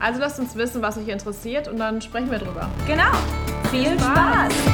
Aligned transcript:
Also 0.00 0.20
lasst 0.20 0.38
uns 0.38 0.54
wissen, 0.56 0.82
was 0.82 0.98
euch 0.98 1.08
interessiert 1.08 1.68
und 1.68 1.78
dann 1.78 2.02
sprechen 2.02 2.30
wir 2.30 2.38
drüber. 2.38 2.68
Genau. 2.86 3.10
Viel 3.70 3.98
Spaß. 3.98 4.52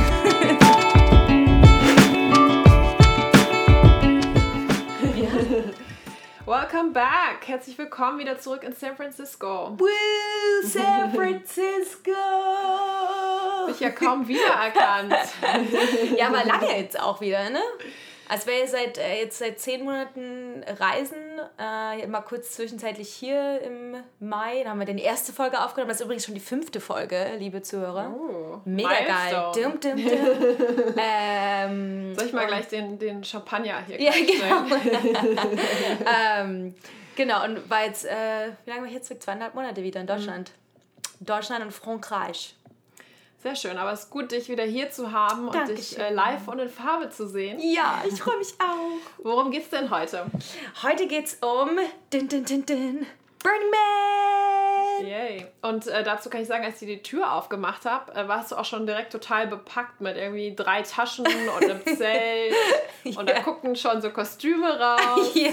Welcome 6.46 6.90
back. 6.90 7.46
Herzlich 7.46 7.78
willkommen 7.78 8.18
wieder 8.18 8.36
zurück 8.38 8.64
in 8.64 8.74
San 8.74 8.96
Francisco. 8.96 9.76
Woo, 9.78 9.86
San 10.64 11.10
Francisco. 11.14 12.10
Ich 13.70 13.78
ja 13.78 13.90
kaum 13.90 14.26
wiedererkannt. 14.26 15.14
ja, 16.16 16.26
aber 16.26 16.44
lange 16.44 16.76
jetzt 16.76 16.98
auch 16.98 17.20
wieder, 17.20 17.50
ne? 17.50 17.60
Also 18.28 18.48
wir 18.48 18.66
seit 18.66 18.98
äh, 18.98 19.22
jetzt 19.22 19.38
seit 19.38 19.60
zehn 19.60 19.84
Monaten 19.84 20.64
reisen, 20.78 21.29
äh, 21.58 22.06
mal 22.06 22.20
kurz 22.22 22.52
zwischenzeitlich 22.52 23.08
hier 23.08 23.60
im 23.62 23.96
Mai, 24.18 24.62
da 24.62 24.70
haben 24.70 24.78
wir 24.78 24.86
die 24.86 25.02
erste 25.02 25.32
Folge 25.32 25.62
aufgenommen. 25.62 25.88
Das 25.88 26.00
ist 26.00 26.04
übrigens 26.04 26.24
schon 26.24 26.34
die 26.34 26.40
fünfte 26.40 26.80
Folge, 26.80 27.34
liebe 27.38 27.62
Zuhörer. 27.62 28.14
Oh, 28.14 28.60
Mega 28.64 28.88
geil. 28.88 29.52
Dum, 29.54 29.80
dum, 29.80 29.96
dum. 29.96 30.06
ähm, 30.96 32.14
Soll 32.14 32.26
ich 32.26 32.32
mal 32.32 32.46
gleich 32.46 32.68
den, 32.68 32.98
den 32.98 33.24
Champagner 33.24 33.82
hier 33.86 34.00
Ja, 34.00 34.12
genau. 34.12 34.76
ähm, 36.38 36.74
genau, 37.16 37.44
und 37.44 37.68
war 37.68 37.84
jetzt, 37.84 38.04
äh, 38.04 38.50
wie 38.64 38.70
lange 38.70 38.82
war 38.82 38.88
ich 38.88 38.94
jetzt? 38.94 39.22
Zweieinhalb 39.22 39.54
Monate 39.54 39.82
wieder 39.82 40.00
in 40.00 40.06
Deutschland. 40.06 40.50
Mhm. 41.20 41.26
Deutschland 41.26 41.64
und 41.64 41.72
Frankreich. 41.72 42.54
Sehr 43.42 43.56
schön, 43.56 43.78
aber 43.78 43.92
es 43.92 44.00
ist 44.00 44.10
gut, 44.10 44.32
dich 44.32 44.50
wieder 44.50 44.64
hier 44.64 44.90
zu 44.90 45.12
haben 45.12 45.46
und 45.46 45.54
Dankeschön. 45.54 45.76
dich 45.76 45.98
äh, 45.98 46.12
live 46.12 46.46
und 46.46 46.58
in 46.58 46.68
Farbe 46.68 47.08
zu 47.08 47.26
sehen. 47.26 47.58
Ja, 47.58 48.02
ich 48.06 48.20
freue 48.20 48.36
mich 48.36 48.52
auch. 48.58 49.24
Worum 49.24 49.50
geht's 49.50 49.70
denn 49.70 49.90
heute? 49.90 50.26
Heute 50.82 51.06
geht's 51.06 51.38
um 51.40 51.70
din, 52.12 52.28
din, 52.28 52.44
din, 52.44 52.66
din, 52.66 53.06
Burning 53.42 53.70
Man! 53.70 55.06
Yay. 55.06 55.46
Und 55.62 55.86
äh, 55.86 56.02
dazu 56.04 56.28
kann 56.28 56.42
ich 56.42 56.48
sagen, 56.48 56.64
als 56.64 56.82
ich 56.82 56.88
die 56.88 57.02
Tür 57.02 57.32
aufgemacht 57.32 57.86
habe, 57.86 58.12
äh, 58.14 58.28
warst 58.28 58.52
du 58.52 58.56
auch 58.56 58.66
schon 58.66 58.86
direkt 58.86 59.10
total 59.12 59.46
bepackt 59.46 60.02
mit 60.02 60.18
irgendwie 60.18 60.54
drei 60.54 60.82
Taschen 60.82 61.26
und 61.26 61.64
einem 61.64 61.82
Zelt. 61.96 62.54
Ja. 63.04 63.16
Und 63.18 63.28
da 63.28 63.40
gucken 63.40 63.76
schon 63.76 64.00
so 64.00 64.10
Kostüme 64.10 64.78
raus. 64.78 65.30
ja. 65.34 65.50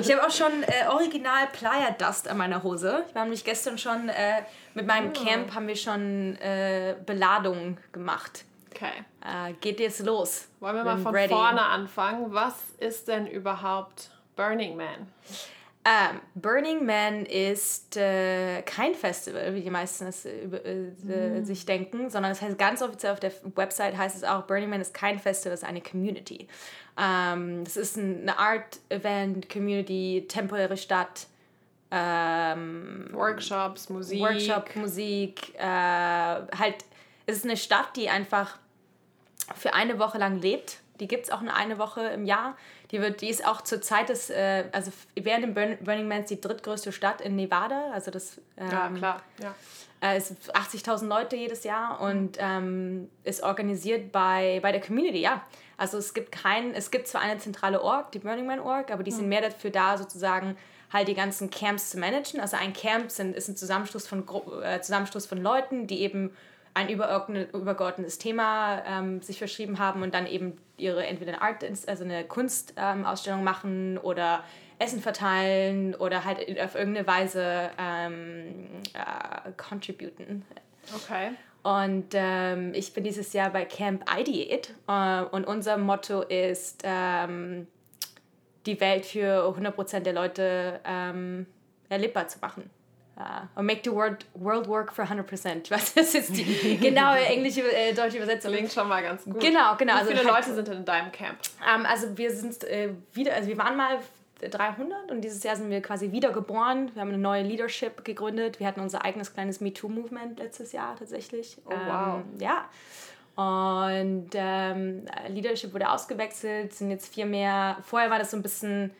Ich 0.00 0.12
habe 0.12 0.26
auch 0.26 0.30
schon 0.30 0.62
äh, 0.62 0.88
original 0.88 1.46
Playa 1.52 1.90
Dust 1.92 2.28
an 2.28 2.38
meiner 2.38 2.62
Hose. 2.62 3.04
Ich 3.08 3.14
war 3.14 3.22
nämlich 3.22 3.44
gestern 3.44 3.78
schon 3.78 4.08
äh, 4.08 4.42
mit 4.74 4.86
meinem 4.86 5.12
oh. 5.16 5.24
Camp 5.24 5.54
haben 5.54 5.66
wir 5.66 5.76
schon 5.76 6.36
äh, 6.36 6.96
Beladung 7.04 7.78
gemacht. 7.92 8.44
Okay. 8.70 9.04
Äh, 9.24 9.54
geht 9.60 9.80
jetzt 9.80 10.04
los. 10.04 10.48
Wollen 10.60 10.76
wir 10.76 10.84
mal 10.84 10.98
von 10.98 11.14
ready. 11.14 11.32
vorne 11.32 11.62
anfangen? 11.62 12.32
Was 12.32 12.54
ist 12.78 13.08
denn 13.08 13.26
überhaupt 13.26 14.10
Burning 14.36 14.76
Man? 14.76 15.12
Ähm, 15.88 16.20
Burning 16.34 16.84
Man 16.84 17.24
ist 17.24 17.96
äh, 17.96 18.60
kein 18.62 18.94
Festival, 18.94 19.54
wie 19.54 19.62
die 19.62 19.70
meisten 19.70 20.06
es 20.06 20.26
äh, 20.26 20.46
mm. 20.46 21.44
sich 21.44 21.64
denken, 21.64 22.10
sondern 22.10 22.32
es 22.32 22.42
heißt 22.42 22.58
ganz 22.58 22.82
offiziell 22.82 23.12
auf 23.12 23.20
der 23.20 23.32
Website 23.54 23.96
heißt 23.96 24.16
es 24.16 24.24
auch, 24.24 24.42
Burning 24.42 24.68
Man 24.68 24.82
ist 24.82 24.92
kein 24.92 25.18
Festival, 25.18 25.54
es 25.54 25.62
ist 25.62 25.68
eine 25.68 25.80
Community. 25.80 26.46
Ähm, 26.98 27.62
es 27.66 27.78
ist 27.78 27.96
eine 27.96 28.38
Art-Event, 28.38 29.48
Community, 29.48 30.26
temporäre 30.28 30.76
Stadt. 30.76 31.26
Ähm, 31.90 33.08
Workshops, 33.12 33.88
Musik. 33.88 34.20
Workshop, 34.20 34.76
Musik. 34.76 35.54
Äh, 35.54 35.62
halt, 35.62 36.84
es 37.24 37.38
ist 37.38 37.44
eine 37.44 37.56
Stadt, 37.56 37.96
die 37.96 38.10
einfach 38.10 38.58
für 39.54 39.72
eine 39.72 39.98
Woche 39.98 40.18
lang 40.18 40.38
lebt. 40.42 40.80
Die 41.00 41.08
gibt 41.08 41.24
es 41.24 41.30
auch 41.30 41.40
nur 41.40 41.54
eine 41.54 41.78
Woche 41.78 42.02
im 42.08 42.26
Jahr. 42.26 42.56
Die, 42.90 43.00
wird, 43.00 43.20
die 43.20 43.28
ist 43.28 43.46
auch 43.46 43.60
zur 43.60 43.82
Zeit 43.82 44.08
des, 44.08 44.30
äh, 44.30 44.64
also 44.72 44.90
während 45.14 45.44
dem 45.44 45.78
Burning 45.84 46.08
Man 46.08 46.24
die 46.24 46.40
drittgrößte 46.40 46.90
Stadt 46.92 47.20
in 47.20 47.36
Nevada. 47.36 47.90
Also 47.92 48.10
das 48.10 48.38
ähm, 48.56 48.70
ja, 48.70 48.88
klar. 48.90 49.22
Ja. 49.42 49.54
Äh, 50.00 50.16
es 50.16 50.28
sind 50.28 50.40
80.000 50.40 51.06
Leute 51.06 51.36
jedes 51.36 51.64
Jahr 51.64 52.00
und 52.00 52.38
ähm, 52.38 53.10
ist 53.24 53.42
organisiert 53.42 54.12
bei, 54.12 54.60
bei 54.62 54.72
der 54.72 54.80
Community, 54.80 55.20
ja. 55.20 55.42
Also 55.76 55.98
es 55.98 56.14
gibt 56.14 56.32
kein, 56.32 56.74
es 56.74 56.90
gibt 56.90 57.06
zwar 57.06 57.20
eine 57.20 57.38
zentrale 57.38 57.82
Org, 57.82 58.10
die 58.12 58.18
Burning 58.18 58.46
Man 58.46 58.60
Org, 58.60 58.90
aber 58.90 59.02
die 59.02 59.12
sind 59.12 59.24
mhm. 59.24 59.28
mehr 59.28 59.42
dafür 59.42 59.70
da, 59.70 59.96
sozusagen 59.96 60.56
halt 60.92 61.08
die 61.08 61.14
ganzen 61.14 61.50
Camps 61.50 61.90
zu 61.90 61.98
managen. 61.98 62.40
Also 62.40 62.56
ein 62.56 62.72
Camp 62.72 63.10
sind, 63.10 63.36
ist 63.36 63.48
ein 63.48 63.56
Zusammenschluss 63.56 64.06
von, 64.06 64.24
äh, 64.62 64.80
Zusammenschluss 64.80 65.26
von 65.26 65.40
Leuten, 65.40 65.86
die 65.86 66.00
eben 66.00 66.34
ein 66.78 66.88
übergeordnetes 66.88 68.18
Thema 68.18 68.82
ähm, 68.86 69.20
sich 69.20 69.38
verschrieben 69.38 69.78
haben 69.78 70.02
und 70.02 70.14
dann 70.14 70.26
eben 70.26 70.56
ihre 70.76 71.04
entweder 71.04 71.32
eine 71.32 71.42
Art, 71.42 71.64
also 71.64 72.04
eine 72.04 72.24
Kunstausstellung 72.24 73.40
ähm, 73.40 73.44
machen 73.44 73.98
oder 73.98 74.44
Essen 74.78 75.00
verteilen 75.00 75.94
oder 75.96 76.24
halt 76.24 76.38
auf 76.60 76.76
irgendeine 76.76 77.06
Weise 77.06 77.70
ähm, 77.78 78.66
äh, 78.94 79.50
contributen. 79.56 80.44
Okay. 80.94 81.30
Und 81.64 82.10
ähm, 82.12 82.72
ich 82.74 82.94
bin 82.94 83.02
dieses 83.02 83.32
Jahr 83.32 83.50
bei 83.50 83.64
Camp 83.64 84.04
Ideate 84.16 84.72
äh, 84.86 85.22
und 85.22 85.46
unser 85.46 85.76
Motto 85.76 86.22
ist 86.22 86.82
ähm, 86.84 87.66
die 88.66 88.80
Welt 88.80 89.04
für 89.04 89.48
100% 89.48 90.00
der 90.00 90.12
Leute 90.12 90.80
ähm, 90.84 91.46
erlebbar 91.88 92.28
zu 92.28 92.38
machen. 92.38 92.70
Uh, 93.18 93.62
make 93.62 93.82
the 93.82 93.90
world, 93.90 94.24
world 94.34 94.68
work 94.68 94.92
for 94.92 95.04
100%. 95.04 95.70
Was 95.70 95.92
das 95.92 96.14
ist 96.14 96.36
die 96.36 96.78
genaue 96.80 97.18
englische, 97.18 97.62
äh, 97.62 97.92
deutsche 97.92 98.18
Übersetzung. 98.18 98.52
Klingt 98.52 98.72
schon 98.72 98.88
mal 98.88 99.02
ganz 99.02 99.24
gut. 99.24 99.40
Genau, 99.40 99.74
genau. 99.76 99.94
Wie 99.94 99.98
also 99.98 100.10
viele 100.10 100.24
halt, 100.24 100.46
Leute 100.46 100.54
sind 100.54 100.68
in 100.68 100.84
deinem 100.84 101.10
Camp? 101.10 101.36
Ähm, 101.68 101.84
also 101.84 102.16
wir 102.16 102.30
sind 102.30 102.62
äh, 102.62 102.90
wieder, 103.12 103.34
also 103.34 103.48
wir 103.48 103.58
waren 103.58 103.76
mal 103.76 103.98
300 104.40 105.10
und 105.10 105.22
dieses 105.22 105.42
Jahr 105.42 105.56
sind 105.56 105.68
wir 105.68 105.82
quasi 105.82 106.12
wiedergeboren. 106.12 106.94
Wir 106.94 107.00
haben 107.00 107.08
eine 107.08 107.18
neue 107.18 107.42
Leadership 107.42 108.04
gegründet. 108.04 108.60
Wir 108.60 108.68
hatten 108.68 108.80
unser 108.80 109.04
eigenes 109.04 109.34
kleines 109.34 109.60
MeToo-Movement 109.60 110.38
letztes 110.38 110.70
Jahr 110.70 110.94
tatsächlich. 110.96 111.56
Oh, 111.66 111.70
wow. 111.70 112.20
Ähm, 112.20 112.40
ja. 112.40 112.68
Und 113.34 114.30
ähm, 114.34 115.06
Leadership 115.28 115.72
wurde 115.72 115.90
ausgewechselt, 115.90 116.72
sind 116.72 116.90
jetzt 116.90 117.12
viel 117.12 117.26
mehr. 117.26 117.78
Vorher 117.82 118.10
war 118.10 118.18
das 118.20 118.30
so 118.30 118.36
ein 118.36 118.42
bisschen 118.42 118.92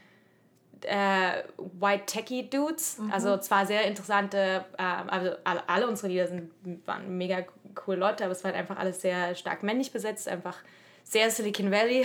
äh, 0.85 1.43
White 1.57 2.07
Techie 2.07 2.49
Dudes. 2.49 2.99
Mhm. 2.99 3.13
Also 3.13 3.37
zwar 3.39 3.67
sehr 3.67 3.85
interessante, 3.85 4.65
äh, 4.77 4.83
also 4.83 5.33
alle, 5.45 5.89
unsere 5.89 6.09
Leader 6.09 6.27
sind, 6.29 6.51
waren 6.87 7.17
mega 7.17 7.45
coole 7.75 7.99
Leute, 7.99 8.25
aber 8.25 8.33
es 8.33 8.45
war 8.45 8.53
halt 8.53 8.61
einfach 8.61 8.79
alles 8.79 9.01
sehr 9.01 9.35
stark 9.35 9.63
männlich 9.63 9.93
besetzt, 9.93 10.29
einfach 10.29 10.57
sehr 11.09 11.31
Silicon 11.31 11.71
Valley. 11.71 12.05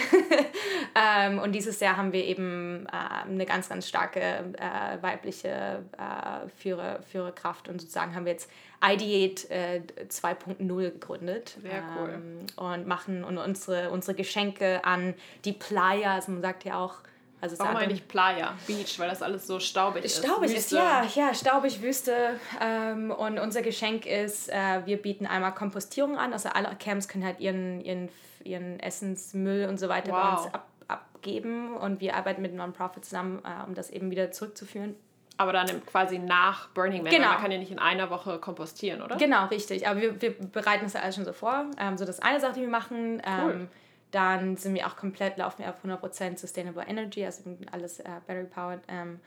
ähm, 0.95 1.39
und 1.39 1.51
dieses 1.51 1.79
Jahr 1.81 1.97
haben 1.97 2.13
wir 2.13 2.23
eben 2.23 2.87
äh, 2.87 3.27
eine 3.27 3.45
ganz, 3.45 3.67
ganz 3.67 3.87
starke 3.87 4.21
äh, 4.21 5.01
weibliche 5.01 5.83
äh, 5.97 6.47
Führer, 6.57 7.01
Führerkraft 7.01 7.67
und 7.67 7.81
sozusagen 7.81 8.15
haben 8.15 8.25
wir 8.25 8.31
jetzt 8.31 8.49
Ideate 8.81 9.49
äh, 9.49 9.81
2.0 10.07 10.91
gegründet. 10.91 11.57
Sehr 11.61 11.83
cool. 11.97 12.09
Ähm, 12.13 12.45
und 12.55 12.87
machen 12.87 13.23
und 13.25 13.37
unsere, 13.37 13.89
unsere 13.91 14.15
Geschenke 14.15 14.83
an 14.85 15.13
die 15.43 15.53
Playa, 15.53 16.15
also 16.15 16.31
man 16.31 16.41
sagt 16.41 16.63
ja 16.63 16.79
auch, 16.79 16.95
also 17.43 17.59
Warum 17.59 17.75
eigentlich 17.75 18.07
Playa, 18.07 18.53
Beach, 18.67 18.97
weil 18.99 19.09
das 19.09 19.21
alles 19.21 19.45
so 19.45 19.59
staubig 19.59 20.05
ist? 20.05 20.23
Staubig 20.23 20.55
ist, 20.55 20.71
ja, 20.71 21.03
ja, 21.13 21.33
staubig, 21.33 21.81
Wüste. 21.81 22.39
Ähm, 22.61 23.11
und 23.11 23.37
unser 23.37 23.61
Geschenk 23.61 24.05
ist, 24.05 24.47
äh, 24.47 24.85
wir 24.85 24.95
bieten 24.95 25.25
einmal 25.25 25.53
Kompostierung 25.53 26.17
an, 26.17 26.31
also 26.31 26.47
alle 26.47 26.73
Camps 26.79 27.09
können 27.09 27.25
halt 27.25 27.41
ihren, 27.41 27.81
ihren, 27.81 28.07
ihren 28.45 28.79
Essensmüll 28.79 29.67
und 29.67 29.77
so 29.77 29.89
weiter 29.89 30.13
wow. 30.13 30.21
bei 30.21 30.29
uns 30.29 30.53
ab, 30.53 30.67
abgeben 30.87 31.75
und 31.75 31.99
wir 31.99 32.15
arbeiten 32.15 32.41
mit 32.41 32.55
Non-Profit 32.55 33.03
zusammen, 33.03 33.43
äh, 33.43 33.67
um 33.67 33.73
das 33.73 33.89
eben 33.89 34.09
wieder 34.09 34.31
zurückzuführen. 34.31 34.95
Aber 35.35 35.51
dann 35.51 35.85
quasi 35.85 36.19
nach 36.19 36.69
Burning 36.69 37.03
Man. 37.03 37.11
Genau. 37.11 37.27
Man 37.27 37.39
kann 37.39 37.51
ja 37.51 37.57
nicht 37.57 37.71
in 37.71 37.79
einer 37.79 38.09
Woche 38.09 38.39
kompostieren, 38.39 39.01
oder? 39.01 39.17
Genau, 39.17 39.47
richtig. 39.47 39.85
Aber 39.85 39.99
wir, 39.99 40.21
wir 40.21 40.31
bereiten 40.31 40.85
das 40.85 40.93
ja 40.93 41.01
alles 41.01 41.15
schon 41.15 41.25
so 41.25 41.33
vor. 41.33 41.65
Ähm, 41.77 41.97
so 41.97 42.05
das 42.05 42.21
eine 42.21 42.39
Sache, 42.39 42.53
die 42.53 42.61
wir 42.61 42.69
machen. 42.69 43.21
Ähm, 43.25 43.43
cool 43.43 43.67
dann 44.13 44.57
sind 44.57 44.75
wir 44.75 44.87
auch 44.87 44.95
komplett, 44.95 45.37
laufen 45.37 45.63
wir 45.63 45.69
auf 45.69 45.83
100% 45.83 46.37
Sustainable 46.37 46.85
Energy, 46.87 47.25
also 47.25 47.57
alles 47.71 47.99
äh, 47.99 48.09
Battery 48.27 48.45
Powered. 48.45 48.81
Ähm, 48.87 49.19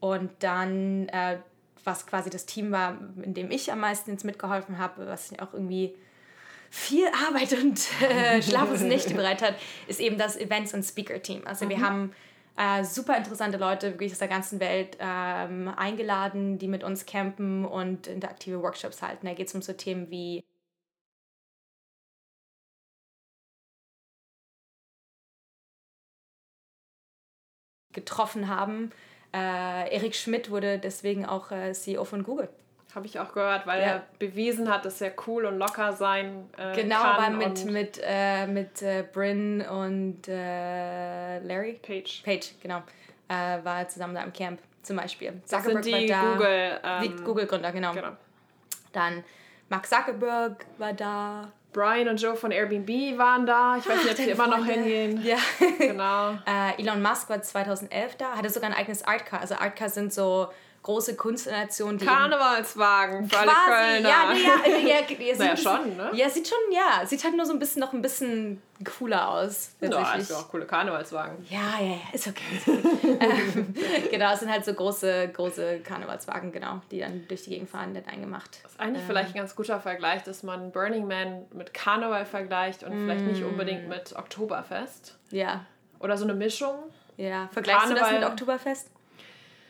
und 0.00 0.30
dann, 0.40 1.08
äh, 1.08 1.38
was 1.84 2.06
quasi 2.06 2.30
das 2.30 2.44
Team 2.46 2.70
war, 2.70 2.98
in 3.22 3.34
dem 3.34 3.50
ich 3.50 3.72
am 3.72 3.80
meisten 3.80 4.10
jetzt 4.10 4.24
mitgeholfen 4.24 4.78
habe, 4.78 5.06
was 5.06 5.32
auch 5.38 5.54
irgendwie 5.54 5.94
viel 6.70 7.06
Arbeit 7.26 7.52
und 7.54 7.80
äh, 8.02 8.42
schlaflose 8.42 8.86
Nächte 8.86 9.14
bereit 9.14 9.42
hat, 9.42 9.54
ist 9.86 10.00
eben 10.00 10.18
das 10.18 10.36
Events- 10.36 10.74
und 10.74 10.82
Speaker-Team. 10.82 11.42
Also 11.46 11.64
mhm. 11.64 11.70
wir 11.70 11.80
haben 11.80 12.12
Äh, 12.56 12.84
super 12.84 13.16
interessante 13.16 13.58
Leute, 13.58 13.90
wirklich 13.92 14.12
aus 14.12 14.20
der 14.20 14.28
ganzen 14.28 14.60
Welt 14.60 14.96
ähm, 15.00 15.68
eingeladen, 15.76 16.56
die 16.58 16.68
mit 16.68 16.84
uns 16.84 17.04
campen 17.04 17.64
und 17.64 18.06
interaktive 18.06 18.62
Workshops 18.62 19.02
halten. 19.02 19.26
Da 19.26 19.34
geht 19.34 19.48
es 19.48 19.54
um 19.54 19.62
so 19.62 19.72
Themen 19.72 20.08
wie 20.10 20.44
getroffen 27.94 28.48
haben. 28.48 28.90
Äh, 29.32 29.94
Erik 29.94 30.14
Schmidt 30.14 30.50
wurde 30.50 30.78
deswegen 30.78 31.26
auch 31.26 31.50
äh, 31.50 31.72
CEO 31.72 32.04
von 32.04 32.22
Google. 32.22 32.48
Habe 32.94 33.06
ich 33.06 33.18
auch 33.18 33.32
gehört, 33.32 33.66
weil 33.66 33.80
ja. 33.80 33.86
er 33.86 34.02
bewiesen 34.20 34.72
hat, 34.72 34.84
dass 34.84 35.00
er 35.00 35.12
cool 35.26 35.46
und 35.46 35.58
locker 35.58 35.94
sein 35.94 36.48
äh, 36.56 36.76
genau, 36.76 37.02
kann. 37.02 37.40
Genau, 37.40 37.48
mit, 37.48 37.64
mit, 37.64 38.00
äh, 38.04 38.46
mit 38.46 38.82
äh, 38.82 39.04
Bryn 39.12 39.62
und 39.62 40.28
äh, 40.28 41.40
Larry. 41.40 41.80
Page. 41.82 42.22
Page, 42.24 42.54
genau. 42.62 42.82
Äh, 43.26 43.64
war 43.64 43.88
zusammen 43.88 44.14
da 44.14 44.22
im 44.22 44.32
Camp 44.32 44.60
zum 44.82 44.96
Beispiel. 44.96 45.32
Das 45.48 45.62
Zuckerberg 45.62 45.84
sind 45.84 45.96
die 45.96 46.08
war 46.10 46.22
da. 46.22 46.32
Google, 46.34 46.80
ähm, 46.84 47.24
Google-Gründer, 47.24 47.72
genau. 47.72 47.92
genau. 47.92 48.12
Dann 48.92 49.24
Mark 49.68 49.86
Zuckerberg 49.86 50.64
war 50.78 50.92
da. 50.92 51.50
Brian 51.74 52.08
und 52.08 52.22
Joe 52.22 52.36
von 52.36 52.52
Airbnb 52.52 53.18
waren 53.18 53.44
da. 53.44 53.76
Ich 53.76 53.86
weiß 53.86 54.02
nicht, 54.02 54.10
ob 54.12 54.16
sie 54.16 54.30
immer 54.30 54.46
noch 54.46 54.64
hingehen. 54.64 55.22
Ja. 55.22 55.36
Genau. 55.78 56.30
äh, 56.46 56.80
Elon 56.80 57.02
Musk 57.02 57.28
war 57.28 57.42
2011 57.42 58.16
da, 58.16 58.36
hatte 58.36 58.48
sogar 58.48 58.70
ein 58.70 58.76
eigenes 58.76 59.02
Artcar. 59.02 59.40
Also 59.40 59.56
Artcar 59.56 59.90
sind 59.90 60.14
so 60.14 60.48
große 60.84 61.16
Kunstnationen, 61.16 61.98
die. 61.98 62.04
Karnevalswagen 62.04 63.28
für 63.28 63.38
alle 63.38 63.50
Kölner. 63.50 64.08
Ja, 64.08 64.32
nee, 64.32 64.42
ja, 64.42 64.66
ja, 64.66 64.78
ja, 64.78 65.00
ja, 65.18 65.36
naja, 65.36 65.56
schon, 65.56 65.96
ne? 65.96 66.10
Ja, 66.12 66.28
sieht 66.28 66.46
schon, 66.46 66.58
ja. 66.70 67.04
Sieht 67.06 67.24
halt 67.24 67.34
nur 67.34 67.46
so 67.46 67.52
ein 67.52 67.58
bisschen 67.58 67.80
noch 67.80 67.92
ein 67.92 68.02
bisschen 68.02 68.62
cooler 68.84 69.30
aus. 69.30 69.74
Ja, 69.80 70.14
ist 70.14 70.30
ja 70.30 70.36
auch 70.36 70.48
coole 70.48 70.66
Karnevalswagen. 70.66 71.46
Ja, 71.48 71.80
ja, 71.80 71.86
ja, 71.86 72.00
ist 72.12 72.26
okay. 72.26 72.42
Ist 72.54 72.68
okay. 72.68 73.18
ähm, 73.20 73.74
genau, 74.10 74.34
es 74.34 74.40
sind 74.40 74.52
halt 74.52 74.64
so 74.64 74.74
große, 74.74 75.28
große 75.28 75.80
Karnevalswagen, 75.80 76.52
genau, 76.52 76.82
die 76.90 77.00
dann 77.00 77.26
durch 77.28 77.44
die 77.44 77.50
Gegend 77.50 77.70
fahren, 77.70 77.92
nett 77.92 78.06
eingemacht. 78.06 78.58
Das 78.62 78.72
ist 78.72 78.80
eigentlich 78.80 79.02
ähm. 79.02 79.08
vielleicht 79.08 79.30
ein 79.30 79.38
ganz 79.38 79.56
guter 79.56 79.80
Vergleich, 79.80 80.22
dass 80.22 80.42
man 80.42 80.70
Burning 80.70 81.06
Man 81.06 81.46
mit 81.54 81.72
Karneval 81.72 82.26
vergleicht 82.26 82.84
und 82.84 82.92
mm. 82.92 83.04
vielleicht 83.04 83.24
nicht 83.24 83.40
mm. 83.42 83.48
unbedingt 83.48 83.88
mit 83.88 84.14
Oktoberfest. 84.14 85.16
Ja. 85.30 85.64
Oder 85.98 86.18
so 86.18 86.24
eine 86.24 86.34
Mischung. 86.34 86.74
Ja, 87.16 87.48
vergleichst 87.52 87.86
Karneval, 87.86 88.10
du 88.10 88.10
das 88.10 88.20
mit 88.20 88.30
Oktoberfest? 88.30 88.90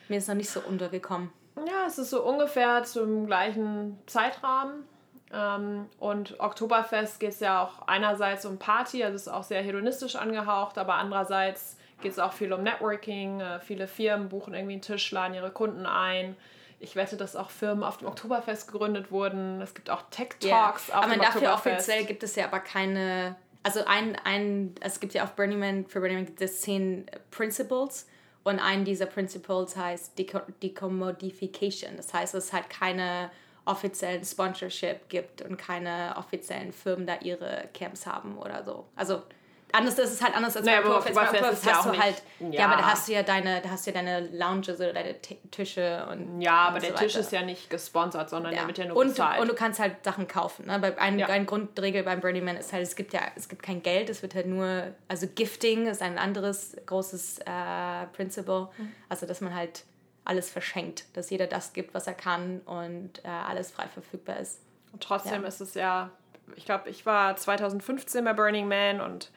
Mir 0.08 0.18
ist 0.18 0.28
noch 0.28 0.34
nicht 0.34 0.50
so 0.50 0.60
untergekommen. 0.60 1.30
Ja, 1.56 1.86
es 1.86 1.98
ist 1.98 2.10
so 2.10 2.22
ungefähr 2.22 2.82
zum 2.84 3.26
gleichen 3.26 3.98
Zeitrahmen. 4.06 4.84
Ähm, 5.32 5.86
und 5.98 6.38
Oktoberfest 6.40 7.20
geht 7.20 7.30
es 7.30 7.40
ja 7.40 7.62
auch 7.62 7.86
einerseits 7.86 8.44
um 8.44 8.58
Party, 8.58 9.02
also 9.02 9.16
ist 9.16 9.28
auch 9.28 9.42
sehr 9.42 9.62
hedonistisch 9.62 10.16
angehaucht, 10.16 10.78
aber 10.78 10.94
andererseits 10.94 11.76
geht 12.00 12.12
es 12.12 12.18
auch 12.18 12.32
viel 12.32 12.52
um 12.52 12.62
Networking. 12.62 13.40
Äh, 13.40 13.60
viele 13.60 13.86
Firmen 13.86 14.28
buchen 14.28 14.54
irgendwie 14.54 14.74
einen 14.74 14.82
Tisch, 14.82 15.10
laden 15.10 15.34
ihre 15.34 15.50
Kunden 15.50 15.86
ein. 15.86 16.36
Ich 16.80 16.96
wette, 16.96 17.16
dass 17.16 17.34
auch 17.34 17.50
Firmen 17.50 17.82
auf 17.82 17.96
dem 17.98 18.08
Oktoberfest 18.08 18.70
gegründet 18.70 19.10
wurden. 19.10 19.60
Es 19.60 19.74
gibt 19.74 19.90
auch 19.90 20.02
Tech 20.10 20.30
Talks 20.40 20.88
yeah. 20.88 20.98
auf 20.98 21.04
aber 21.04 21.14
dem 21.14 21.20
dafür 21.20 21.40
Oktoberfest. 21.40 21.76
offiziell 21.76 22.04
gibt 22.04 22.22
es 22.22 22.36
ja 22.36 22.44
aber 22.44 22.60
keine. 22.60 23.36
Also 23.62 23.80
ein, 23.86 24.16
ein, 24.24 24.74
es 24.80 25.00
gibt 25.00 25.14
ja 25.14 25.24
auf 25.24 25.32
Burning 25.32 25.58
Man, 25.58 25.86
für 25.86 26.00
Burning 26.00 26.18
Man 26.18 26.26
gibt 26.26 26.42
es 26.42 26.60
zehn 26.60 27.06
Principles 27.30 28.06
und 28.44 28.58
ein 28.58 28.84
dieser 28.84 29.06
Principles 29.06 29.76
heißt 29.76 30.12
Decommodification. 30.62 31.96
Das 31.96 32.12
heißt, 32.12 32.34
es 32.34 32.52
halt 32.52 32.70
keine 32.70 33.30
offiziellen 33.64 34.24
Sponsorship 34.24 35.08
gibt 35.08 35.40
und 35.42 35.56
keine 35.56 36.14
offiziellen 36.18 36.72
Firmen 36.72 37.06
da 37.06 37.16
ihre 37.20 37.68
Camps 37.72 38.06
haben 38.06 38.36
oder 38.36 38.62
so. 38.62 38.84
Also 38.94 39.22
anders 39.74 39.96
das 39.96 40.12
ist 40.12 40.22
halt 40.22 40.36
anders 40.36 40.56
als 40.56 40.64
naja, 40.64 40.80
bei 40.80 40.88
Profits. 40.88 41.14
Bei 41.14 41.24
Profits 41.26 41.66
hast 41.66 41.86
du 41.86 41.98
halt, 41.98 42.22
ja. 42.40 42.48
ja. 42.48 42.66
aber 42.66 42.76
da 42.76 42.92
hast 42.92 43.08
du 43.08 43.12
ja 43.12 43.22
deine, 43.22 43.60
da 43.60 43.70
hast 43.70 43.86
du 43.86 43.90
ja 43.90 43.94
deine 43.94 44.28
Lounges 44.28 44.78
oder 44.78 44.92
deine 44.92 45.20
T 45.20 45.38
Tische 45.50 46.06
und 46.10 46.40
ja, 46.40 46.68
aber 46.68 46.76
und 46.76 46.82
der 46.82 46.92
so 46.92 46.96
Tisch 46.98 47.16
ist 47.16 47.32
ja 47.32 47.42
nicht 47.42 47.70
gesponsert, 47.70 48.30
sondern 48.30 48.52
ja. 48.52 48.60
der 48.60 48.68
wird 48.68 48.78
ja 48.78 48.86
nur 48.86 48.96
und, 48.96 49.08
bezahlt. 49.08 49.40
Und 49.40 49.48
du 49.48 49.54
kannst 49.54 49.80
halt 49.80 50.04
Sachen 50.04 50.28
kaufen. 50.28 50.66
Ne? 50.66 50.94
Ein, 50.98 51.18
ja. 51.18 51.26
ein 51.26 51.46
Grundregel 51.46 52.02
beim 52.04 52.20
Burning 52.20 52.44
Man 52.44 52.56
ist 52.56 52.72
halt, 52.72 52.82
es 52.82 52.96
gibt 52.96 53.12
ja, 53.12 53.20
es 53.36 53.48
gibt 53.48 53.62
kein 53.62 53.82
Geld, 53.82 54.08
es 54.08 54.22
wird 54.22 54.34
halt 54.34 54.46
nur, 54.46 54.94
also 55.08 55.26
Gifting 55.34 55.86
ist 55.86 56.02
ein 56.02 56.18
anderes 56.18 56.76
großes 56.86 57.40
äh, 57.40 58.06
Principle, 58.12 58.68
mhm. 58.76 58.92
also 59.08 59.26
dass 59.26 59.40
man 59.40 59.54
halt 59.54 59.84
alles 60.24 60.50
verschenkt, 60.50 61.04
dass 61.14 61.30
jeder 61.30 61.46
das 61.46 61.72
gibt, 61.72 61.94
was 61.94 62.06
er 62.06 62.14
kann 62.14 62.60
und 62.60 63.24
äh, 63.24 63.28
alles 63.28 63.70
frei 63.70 63.88
verfügbar 63.88 64.38
ist. 64.38 64.60
Und 64.92 65.02
trotzdem 65.02 65.44
ist 65.44 65.60
es 65.60 65.74
ja, 65.74 66.10
ich 66.56 66.64
glaube, 66.64 66.88
ich 66.88 67.04
war 67.04 67.36
2015 67.36 68.24
bei 68.24 68.32
Burning 68.32 68.68
Man 68.68 69.00
und 69.00 69.30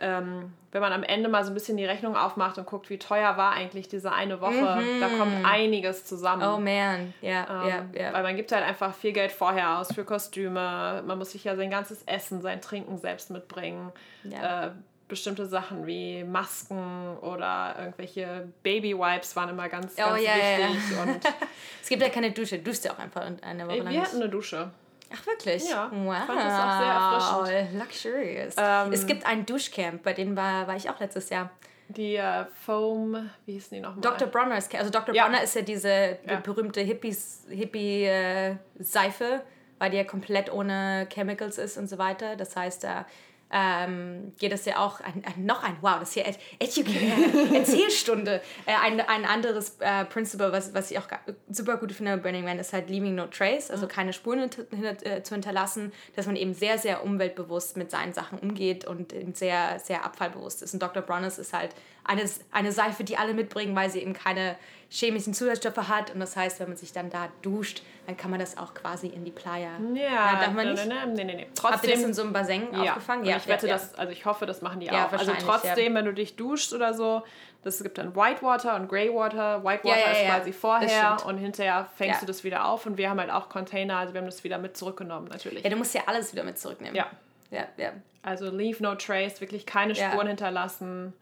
ähm, 0.00 0.52
wenn 0.72 0.80
man 0.80 0.92
am 0.92 1.02
Ende 1.02 1.28
mal 1.28 1.44
so 1.44 1.50
ein 1.50 1.54
bisschen 1.54 1.76
die 1.76 1.84
Rechnung 1.84 2.16
aufmacht 2.16 2.58
und 2.58 2.66
guckt, 2.66 2.90
wie 2.90 2.98
teuer 2.98 3.36
war 3.36 3.52
eigentlich 3.52 3.88
diese 3.88 4.12
eine 4.12 4.40
Woche, 4.40 4.52
mhm. 4.52 5.00
da 5.00 5.08
kommt 5.08 5.44
einiges 5.44 6.04
zusammen. 6.04 6.42
Oh 6.42 6.58
man, 6.58 7.12
ja, 7.20 7.64
ähm, 7.64 7.68
ja, 7.68 8.02
ja. 8.02 8.12
Weil 8.12 8.22
man 8.22 8.36
gibt 8.36 8.52
halt 8.52 8.64
einfach 8.64 8.94
viel 8.94 9.12
Geld 9.12 9.32
vorher 9.32 9.78
aus 9.78 9.92
für 9.92 10.04
Kostüme. 10.04 11.02
Man 11.06 11.18
muss 11.18 11.32
sich 11.32 11.44
ja 11.44 11.56
sein 11.56 11.70
ganzes 11.70 12.02
Essen, 12.04 12.40
sein 12.40 12.60
Trinken 12.60 12.98
selbst 12.98 13.30
mitbringen. 13.30 13.92
Äh, 14.24 14.70
bestimmte 15.08 15.44
Sachen 15.46 15.86
wie 15.86 16.24
Masken 16.24 17.18
oder 17.20 17.74
irgendwelche 17.78 18.48
Baby-Wipes 18.62 19.36
waren 19.36 19.50
immer 19.50 19.68
ganz, 19.68 19.94
oh, 19.94 20.02
ganz 20.02 20.20
wichtig. 20.20 21.32
Es 21.82 21.88
gibt 21.88 22.00
ja 22.00 22.08
keine 22.08 22.30
Dusche. 22.30 22.58
Du 22.58 22.64
duschst 22.64 22.84
ja 22.84 22.92
auch 22.92 22.98
einfach 22.98 23.22
eine 23.42 23.66
Woche 23.66 23.78
lang. 23.78 23.92
Wir 23.92 24.02
hatten 24.02 24.16
eine 24.16 24.28
Dusche. 24.28 24.70
Ach, 25.12 25.26
wirklich? 25.26 25.68
Ja. 25.68 25.90
Wow. 25.92 26.16
Ich 26.20 26.26
fand 26.26 26.40
das 26.40 26.60
auch 26.60 27.46
sehr 27.46 27.56
erfrischend. 27.56 27.80
Luxurious. 27.80 28.54
Ähm, 28.56 28.92
es 28.92 29.06
gibt 29.06 29.26
ein 29.26 29.44
Duschcamp, 29.44 30.02
bei 30.02 30.12
dem 30.12 30.36
war, 30.36 30.66
war 30.66 30.76
ich 30.76 30.88
auch 30.88 31.00
letztes 31.00 31.30
Jahr. 31.30 31.50
Die 31.88 32.16
äh, 32.16 32.44
Foam, 32.64 33.30
wie 33.46 33.54
hießen 33.54 33.76
die 33.76 33.80
nochmal? 33.80 34.00
Dr. 34.00 34.28
Bronner's 34.28 34.68
Camp. 34.68 34.80
Also 34.80 34.92
Dr. 34.92 35.14
Ja. 35.14 35.24
Bronner 35.24 35.42
ist 35.42 35.56
ja 35.56 35.62
diese 35.62 36.18
ja. 36.24 36.38
berühmte 36.40 36.80
Hippie-Seife, 36.80 39.24
äh, 39.24 39.40
weil 39.80 39.90
die 39.90 39.96
ja 39.96 40.04
komplett 40.04 40.52
ohne 40.52 41.08
Chemicals 41.12 41.58
ist 41.58 41.76
und 41.76 41.88
so 41.88 41.98
weiter. 41.98 42.36
Das 42.36 42.54
heißt, 42.54 42.84
da 42.84 43.06
ähm, 43.52 44.32
geht 44.38 44.52
es 44.52 44.64
ja 44.64 44.78
auch 44.78 45.00
ein, 45.00 45.24
ein, 45.24 45.44
noch 45.44 45.62
ein, 45.62 45.76
wow, 45.80 45.98
das 45.98 46.12
hier 46.12 46.24
Edu 46.26 46.82
äh, 46.82 47.56
Erzählstunde. 47.56 48.40
Äh, 48.66 48.72
ein, 48.84 49.00
ein 49.00 49.24
anderes 49.24 49.76
äh, 49.80 50.04
Principle, 50.04 50.52
was, 50.52 50.74
was 50.74 50.90
ich 50.90 50.98
auch 50.98 51.06
super 51.48 51.76
gut 51.76 51.92
finde 51.92 52.16
bei 52.16 52.22
Burning 52.22 52.44
Man, 52.44 52.58
ist 52.58 52.72
halt 52.72 52.90
Leaving 52.90 53.14
No 53.14 53.26
Trace, 53.26 53.70
also 53.70 53.86
mhm. 53.86 53.90
keine 53.90 54.12
Spuren 54.12 54.50
hinter, 54.70 55.06
äh, 55.06 55.22
zu 55.22 55.34
hinterlassen, 55.34 55.92
dass 56.14 56.26
man 56.26 56.36
eben 56.36 56.52
sehr, 56.52 56.78
sehr 56.78 57.02
umweltbewusst 57.04 57.76
mit 57.76 57.90
seinen 57.90 58.12
Sachen 58.12 58.38
umgeht 58.38 58.84
und 58.84 59.14
sehr, 59.34 59.78
sehr 59.78 60.04
abfallbewusst 60.04 60.62
ist. 60.62 60.74
Und 60.74 60.82
Dr. 60.82 61.02
Bronnes 61.02 61.38
ist 61.38 61.52
halt 61.52 61.74
eine, 62.04 62.22
eine 62.50 62.72
Seife, 62.72 63.04
die 63.04 63.16
alle 63.16 63.34
mitbringen, 63.34 63.74
weil 63.74 63.90
sie 63.90 64.00
eben 64.00 64.12
keine 64.12 64.56
chemischen 64.90 65.32
Zusatzstoffe 65.32 65.88
hat. 65.88 66.12
Und 66.12 66.20
das 66.20 66.36
heißt, 66.36 66.60
wenn 66.60 66.68
man 66.68 66.76
sich 66.76 66.92
dann 66.92 67.10
da 67.10 67.28
duscht, 67.42 67.82
dann 68.06 68.16
kann 68.16 68.30
man 68.30 68.40
das 68.40 68.58
auch 68.58 68.74
quasi 68.74 69.06
in 69.06 69.24
die 69.24 69.30
Playa. 69.30 69.78
Ja, 69.94 70.02
ja 70.02 70.40
darf 70.40 70.52
man 70.52 70.72
nicht? 70.72 70.86
Nee, 70.86 71.24
nee, 71.24 71.24
nee. 71.24 71.46
Trotzdem, 71.54 71.72
Habt 71.72 71.86
ihr 71.86 71.94
das 71.94 72.02
in 72.02 72.14
so 72.14 72.22
einem 72.22 72.32
Bassin 72.32 72.68
ja. 72.72 72.82
aufgefangen? 72.82 73.24
Ja, 73.24 73.38
ich 73.40 73.48
wette, 73.48 73.66
ja. 73.66 73.74
das, 73.74 73.94
also 73.94 74.12
ich 74.12 74.24
hoffe, 74.24 74.46
das 74.46 74.62
machen 74.62 74.80
die 74.80 74.86
ja, 74.86 75.06
auch. 75.06 75.12
Also 75.12 75.32
trotzdem, 75.44 75.94
wenn 75.94 76.04
du 76.04 76.14
dich 76.14 76.36
duschst 76.36 76.72
oder 76.72 76.94
so, 76.94 77.22
das 77.62 77.82
gibt 77.82 77.98
dann 77.98 78.16
Whitewater 78.16 78.76
und 78.76 78.88
Greywater. 78.88 79.64
Whitewater 79.64 80.12
ist 80.12 80.26
quasi 80.26 80.52
vorher 80.52 81.18
und 81.26 81.38
hinterher 81.38 81.88
fängst 81.96 82.22
du 82.22 82.26
das 82.26 82.44
wieder 82.44 82.66
auf. 82.66 82.86
Und 82.86 82.96
wir 82.96 83.10
haben 83.10 83.20
halt 83.20 83.30
auch 83.30 83.48
Container, 83.48 83.98
also 83.98 84.14
wir 84.14 84.20
haben 84.20 84.26
das 84.26 84.44
wieder 84.44 84.58
mit 84.58 84.76
zurückgenommen 84.76 85.28
natürlich. 85.28 85.64
Ja, 85.64 85.70
du 85.70 85.76
musst 85.76 85.94
ja 85.94 86.02
alles 86.06 86.32
wieder 86.32 86.44
mit 86.44 86.58
zurücknehmen. 86.58 86.96
Ja. 86.96 87.06
Ja, 87.50 87.64
ja. 87.76 87.92
Also 88.22 88.48
leave 88.50 88.80
no 88.80 88.94
trace, 88.94 89.40
wirklich 89.40 89.66
keine 89.66 89.94
Spuren 89.94 90.28
hinterlassen 90.28 91.14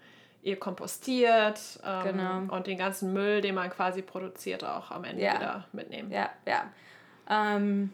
ihr 0.43 0.59
kompostiert 0.59 1.61
ähm, 1.85 2.03
genau. 2.05 2.55
und 2.55 2.67
den 2.67 2.79
ganzen 2.79 3.13
Müll, 3.13 3.41
den 3.41 3.55
man 3.55 3.71
quasi 3.71 4.03
produziert, 4.03 4.65
auch 4.65 4.91
am 4.91 5.05
Ende 5.05 5.23
ja. 5.23 5.35
wieder 5.35 5.65
mitnehmen. 5.73 6.11
Ja, 6.11 6.31
ja. 6.47 6.65
Ähm, 7.29 7.93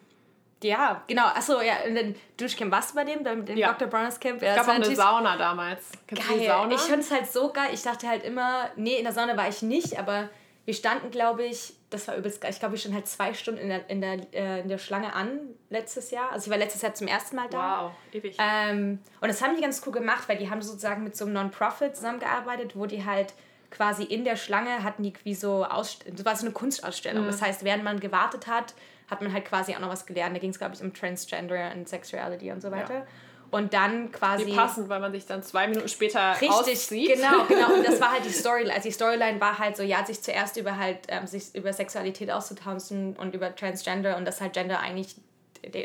ja, 0.65 1.03
genau. 1.07 1.27
Achso, 1.27 1.61
ja, 1.61 1.77
in 1.87 1.95
den 1.95 2.17
Duschcamp 2.37 2.73
warst 2.73 2.91
du 2.91 2.95
bei 2.97 3.05
dem, 3.05 3.23
dem 3.23 3.57
ja. 3.57 3.73
Dr. 3.73 3.89
Browners 3.89 4.19
Camp? 4.19 4.43
Ja, 4.43 4.51
es 4.51 4.57
gab 4.57 4.69
auch 4.69 4.73
eine 4.73 4.97
Sauna 4.97 5.37
damals. 5.37 5.91
Kennst 6.07 6.29
geil. 6.29 6.47
Sauna? 6.47 6.75
Ich 6.75 6.81
fand 6.81 7.03
es 7.03 7.11
halt 7.11 7.31
so 7.31 7.53
geil. 7.53 7.71
Ich 7.73 7.83
dachte 7.83 8.09
halt 8.09 8.25
immer, 8.25 8.71
nee, 8.77 8.97
in 8.97 9.05
der 9.05 9.13
Sauna 9.13 9.37
war 9.37 9.49
ich 9.49 9.63
nicht, 9.63 9.99
aber 9.99 10.31
wir 10.65 10.75
standen, 10.75 11.11
glaube 11.11 11.45
ich, 11.45 11.75
das 11.91 12.09
war 12.09 12.17
übelst 12.17 12.41
geil. 12.41 12.51
Ich 12.51 12.59
glaube, 12.59 12.75
ich 12.75 12.81
stand 12.81 12.95
halt 12.95 13.07
zwei 13.07 13.35
Stunden 13.35 13.61
in 13.61 13.69
der, 13.69 13.91
in, 13.91 14.01
der, 14.01 14.35
äh, 14.35 14.61
in 14.61 14.69
der 14.69 14.79
Schlange 14.79 15.13
an 15.13 15.39
letztes 15.69 16.11
Jahr. 16.11 16.33
Also 16.33 16.47
ich 16.47 16.51
war 16.51 16.59
letztes 16.59 16.81
Jahr 16.81 16.95
zum 16.95 17.07
ersten 17.07 17.37
Mal 17.37 17.49
da. 17.51 17.85
Wow, 17.85 17.93
ewig. 18.13 18.37
Ähm, 18.39 18.99
und 19.21 19.29
das 19.29 19.43
haben 19.43 19.55
die 19.55 19.63
ganz 19.63 19.83
cool 19.87 19.93
gemacht, 19.93 20.29
weil 20.29 20.39
die 20.39 20.51
haben 20.51 20.63
sozusagen 20.63 21.05
mit 21.05 21.17
so 21.17 21.27
einem 21.27 21.35
Non-Profit 21.35 21.95
zusammengearbeitet, 21.95 22.75
wo 22.75 22.87
die 22.87 23.05
halt 23.05 23.35
quasi 23.71 24.05
in 24.05 24.25
der 24.25 24.37
Schlange 24.37 24.83
hatten 24.83 25.03
die 25.03 25.13
wie 25.25 25.35
so 25.35 25.65
Ausstellung, 25.65 26.17
das 26.17 26.25
war 26.25 26.37
so 26.37 26.47
eine 26.47 26.55
Kunstausstellung. 26.55 27.25
Mhm. 27.25 27.29
Das 27.29 27.43
heißt, 27.43 27.65
während 27.65 27.85
man 27.85 28.01
gewartet 28.01 28.47
hat, 28.47 28.75
hat 29.09 29.23
man 29.23 29.33
halt 29.33 29.45
quasi 29.45 29.75
auch 29.75 29.81
noch 29.81 29.91
was 29.91 30.07
gelernt. 30.07 30.35
Da 30.35 30.41
ging 30.41 30.51
es, 30.51 30.59
glaube 30.59 30.75
ich, 30.75 30.83
um 30.83 30.93
Transgender 30.93 31.73
und 31.75 31.89
Sexuality 31.89 32.51
und 32.53 32.61
so 32.61 32.71
weiter. 32.71 32.95
Ja 32.95 33.07
und 33.55 33.73
dann 33.73 34.11
quasi. 34.11 34.45
Die 34.45 34.53
passend, 34.53 34.89
weil 34.89 34.99
man 34.99 35.13
sich 35.13 35.27
dann 35.27 35.45
zwei 35.45 35.69
Minuten 35.69 35.89
später 35.89 36.33
richtig, 36.33 36.51
auszieht. 36.51 37.15
Genau, 37.15 37.45
genau. 37.45 37.73
Und 37.73 37.87
das 37.87 38.01
war 38.01 38.11
halt 38.11 38.25
die 38.25 38.31
Storyline. 38.33 38.75
Also 38.75 38.89
die 38.89 38.93
Storyline 38.93 39.41
war 39.41 39.61
halt 39.61 39.77
so, 39.77 39.85
ja, 39.85 40.05
sich 40.05 40.21
zuerst 40.21 40.57
über 40.57 40.77
halt 40.77 40.99
ähm, 41.07 41.29
sich 41.29 41.55
über 41.55 41.73
Sexualität 41.73 42.33
auszutauschen 42.33 43.15
und 43.15 43.33
über 43.33 43.55
Transgender 43.55 44.17
und 44.17 44.25
das 44.25 44.41
halt 44.41 44.55
Gender 44.55 44.81
eigentlich, 44.81 45.15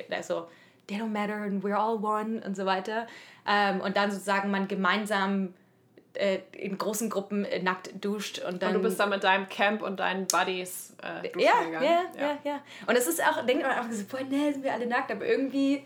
also 0.10 0.48
they 0.88 0.98
don't 0.98 1.10
matter 1.10 1.36
and 1.36 1.64
we're 1.64 1.76
all 1.76 2.04
one 2.04 2.42
und 2.44 2.56
so 2.56 2.66
weiter. 2.66 3.06
Ähm, 3.48 3.82
und 3.82 3.96
dann 3.98 4.10
sozusagen 4.10 4.50
man 4.50 4.68
gemeinsam 4.68 5.54
äh, 6.16 6.40
in 6.54 6.78
großen 6.78 7.10
Gruppen 7.10 7.46
äh, 7.46 7.62
nackt 7.62 7.92
duscht 8.04 8.40
und 8.40 8.62
dann. 8.62 8.70
Und 8.76 8.82
du 8.82 8.88
bist 8.88 9.00
dann 9.00 9.10
mit 9.10 9.24
deinem 9.24 9.48
Camp 9.50 9.82
und 9.82 10.00
deinen 10.00 10.26
Buddies 10.28 10.96
äh, 11.02 11.28
duschen 11.30 11.48
ja, 11.48 11.64
gegangen. 11.64 11.84
ja, 11.84 12.02
ja, 12.22 12.38
ja, 12.44 12.60
Und 12.88 12.96
es 12.98 13.08
ist 13.08 13.24
auch, 13.24 13.46
denkt 13.46 13.64
man 13.64 13.72
einfach 13.72 13.92
so, 13.92 14.04
boah, 14.06 14.22
ne, 14.24 14.52
sind 14.54 14.64
wir 14.64 14.74
alle 14.74 14.88
nackt, 14.88 15.12
aber 15.12 15.26
irgendwie, 15.26 15.84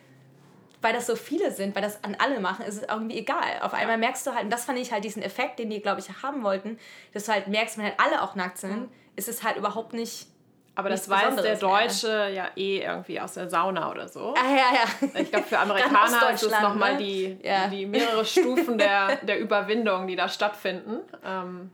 weil 0.81 0.93
das 0.93 1.07
so 1.07 1.15
viele 1.15 1.51
sind, 1.51 1.75
weil 1.75 1.81
das 1.81 2.03
an 2.03 2.15
alle 2.19 2.39
machen, 2.39 2.65
ist 2.65 2.77
es 2.81 2.83
irgendwie 2.89 3.17
egal. 3.19 3.59
Auf 3.61 3.73
einmal 3.73 3.97
merkst 3.97 4.25
du 4.25 4.31
halt, 4.33 4.45
und 4.45 4.49
das 4.49 4.65
fand 4.65 4.79
ich 4.79 4.91
halt 4.91 5.03
diesen 5.03 5.21
Effekt, 5.23 5.59
den 5.59 5.69
die, 5.69 5.81
glaube 5.81 5.99
ich, 5.99 6.09
haben 6.23 6.43
wollten, 6.43 6.77
dass 7.13 7.25
du 7.25 7.31
halt 7.33 7.47
merkst, 7.47 7.77
wenn 7.77 7.85
halt 7.85 7.99
alle 7.99 8.21
auch 8.21 8.35
nackt 8.35 8.57
sind, 8.57 8.81
Mhm. 8.83 8.89
ist 9.15 9.27
es 9.29 9.43
halt 9.43 9.57
überhaupt 9.57 9.93
nicht. 9.93 10.27
Aber 10.75 10.89
das 10.89 11.07
weiß 11.07 11.35
der. 11.35 11.55
Deutsche 11.57 12.29
ja 12.33 12.47
eh 12.55 12.79
irgendwie 12.79 13.19
aus 13.19 13.33
der 13.33 13.47
Sauna 13.49 13.91
oder 13.91 14.07
so. 14.07 14.33
Ah, 14.35 14.49
ja, 14.49 14.73
ja. 14.73 15.21
Ich 15.21 15.29
glaube, 15.29 15.45
für 15.45 15.59
Amerikaner 15.59 16.05
ist 16.05 16.11
es 16.11 16.43
Ostdeutschland, 16.43 16.63
nochmal 16.63 16.93
ne? 16.93 16.97
die, 16.99 17.37
Ja. 17.43 17.67
die 17.67 17.85
mehrere 17.85 18.25
Stufen 18.25 18.77
der, 18.79 19.17
der 19.21 19.39
Überwindung, 19.39 20.07
die 20.07 20.15
da 20.15 20.27
stattfinden. 20.27 20.97
Ähm, 21.23 21.69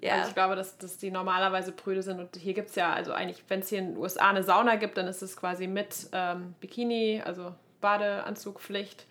ja. 0.00 0.14
Also 0.14 0.28
ich 0.30 0.34
glaube, 0.34 0.56
dass, 0.56 0.76
dass 0.78 0.98
die 0.98 1.12
normalerweise 1.12 1.70
prüde 1.70 2.02
sind. 2.02 2.18
Und 2.18 2.34
hier 2.34 2.54
gibt 2.54 2.70
es 2.70 2.74
ja, 2.74 2.92
also 2.92 3.12
eigentlich, 3.12 3.44
wenn 3.46 3.60
es 3.60 3.68
hier 3.68 3.78
in 3.78 3.90
den 3.94 3.96
USA 3.96 4.30
eine 4.30 4.42
Sauna 4.42 4.74
gibt, 4.74 4.96
dann 4.96 5.06
ist 5.06 5.22
es 5.22 5.36
quasi 5.36 5.68
mit 5.68 6.08
ähm, 6.12 6.56
Bikini, 6.60 7.22
also 7.24 7.54
Badeanzugpflicht. 7.80 9.06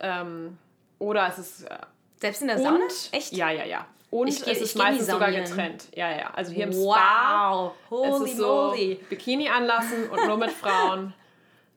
Ähm, 0.00 0.58
oder 0.98 1.28
es 1.28 1.38
ist. 1.38 1.62
Äh, 1.62 1.78
Selbst 2.20 2.42
in 2.42 2.48
der 2.48 2.58
Sauna? 2.58 2.84
Echt? 3.12 3.32
Ja, 3.32 3.50
ja, 3.50 3.64
ja. 3.64 3.86
Und 4.16 4.28
Ich 4.28 4.44
geh- 4.44 4.52
es 4.52 4.60
ist 4.60 4.76
meistens 4.76 5.08
sogar 5.08 5.32
getrennt. 5.32 5.86
Ja, 5.96 6.08
ja. 6.08 6.30
Also 6.34 6.52
hier 6.52 6.64
im 6.66 6.72
Spa 6.72 7.50
Wow, 7.52 7.72
es 7.90 7.90
holy 7.90 8.30
ist 8.30 8.36
so 8.36 8.46
moly. 8.70 9.00
Bikini 9.10 9.48
anlassen 9.48 10.08
und 10.08 10.24
nur 10.26 10.36
mit 10.36 10.52
Frauen. 10.52 11.12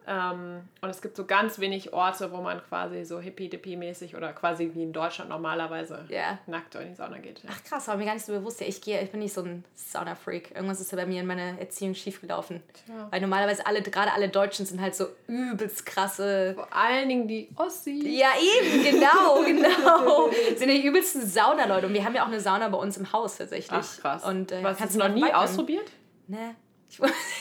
Ähm, 0.10 0.62
und 0.82 0.90
es 0.90 1.02
gibt 1.02 1.18
so 1.18 1.26
ganz 1.26 1.60
wenig 1.60 1.92
Orte, 1.92 2.32
wo 2.32 2.38
man 2.38 2.62
quasi 2.70 3.04
so 3.04 3.20
hippie-dippie-mäßig 3.20 4.16
oder 4.16 4.32
quasi 4.32 4.72
wie 4.74 4.84
in 4.84 4.94
Deutschland 4.94 5.30
normalerweise 5.30 6.06
Ja. 6.08 6.38
nackt 6.48 6.76
in 6.76 6.88
die 6.90 6.96
Sauna 6.96 7.18
geht. 7.18 7.44
Ja. 7.44 7.50
Ach 7.52 7.64
krass, 7.66 7.88
war 7.90 7.98
mir 7.98 8.06
gar 8.06 8.14
nicht 8.14 8.26
so 8.26 8.32
bewusst. 8.32 8.62
Ja, 8.62 8.68
ich, 8.68 8.80
gehe, 8.82 9.02
ich 9.02 9.12
bin 9.12 9.20
nicht 9.20 9.34
so 9.34 9.42
ein 9.42 9.66
Sauna-Freak. 9.76 10.52
Irgendwas 10.56 10.80
ist 10.80 10.92
ja 10.92 10.96
bei 10.96 11.06
mir 11.06 11.20
in 11.20 11.28
meiner 11.28 11.60
Erziehung 11.60 11.94
schiefgelaufen. 11.94 12.64
Tja. 12.86 13.08
Weil 13.12 13.20
normalerweise 13.20 13.68
alle, 13.68 13.82
gerade 13.82 14.14
alle 14.14 14.30
Deutschen 14.30 14.66
sind 14.66 14.80
halt 14.82 14.96
so 14.96 15.08
übelst 15.28 15.86
krasse. 15.86 16.54
Vor 16.56 16.70
allen 16.74 17.10
Dingen 17.10 17.28
die 17.28 17.50
Ossis. 17.58 18.02
Ja, 18.06 18.30
eben, 18.40 18.84
genau, 18.84 19.44
genau. 19.46 20.30
sind 20.56 20.70
die 20.70 20.86
übelsten 20.86 21.26
Saunaleute. 21.28 21.88
Und 21.88 21.94
wir 21.94 22.06
haben 22.06 22.16
ja 22.16 22.24
auch 22.24 22.28
eine 22.28 22.40
Sauna 22.40 22.70
bei 22.70 22.78
uns 22.78 22.96
im 22.96 23.12
Haus 23.12 23.38
tatsächlich. 23.38 23.78
Ach 23.78 24.00
krass. 24.00 24.24
Und, 24.24 24.54
äh, 24.54 24.64
Was, 24.64 24.80
hast 24.80 24.96
du 24.96 25.00
noch 25.00 25.10
nie 25.10 25.34
ausprobiert? 25.34 25.92
Nee. 26.28 26.56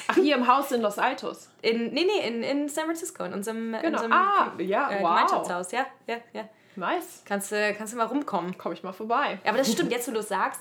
Ach, 0.09 0.15
hier 0.15 0.37
im 0.37 0.47
Haus 0.47 0.71
in 0.73 0.81
Los 0.83 0.99
Altos. 0.99 1.49
in, 1.63 1.93
nee, 1.93 2.05
nee, 2.05 2.27
in, 2.29 2.43
in 2.43 2.69
San 2.69 2.85
Francisco, 2.85 3.25
in 3.25 3.33
unserem, 3.33 3.75
in 3.75 3.81
Genau. 3.83 3.99
unserem 4.03 4.13
Ah, 4.13 4.53
ja, 4.59 4.91
äh, 4.91 4.95
wow. 5.03 5.09
Gemeinschaftshaus. 5.09 5.73
Ja, 5.73 5.87
ja, 6.07 6.17
ja. 6.33 6.49
Nice. 6.77 7.23
Kannst 7.25 7.53
du, 7.53 7.75
kannst 7.75 7.93
du 7.95 7.97
mal 7.97 8.05
rumkommen. 8.07 8.59
Komme 8.59 8.75
ich 8.75 8.83
mal 8.83 8.93
vorbei. 8.93 9.39
Ja, 9.45 9.51
aber 9.51 9.59
das 9.59 9.73
stimmt, 9.73 9.91
jetzt 9.93 10.07
wo 10.09 10.13
du 10.13 10.19
es 10.19 10.29
sagst, 10.29 10.61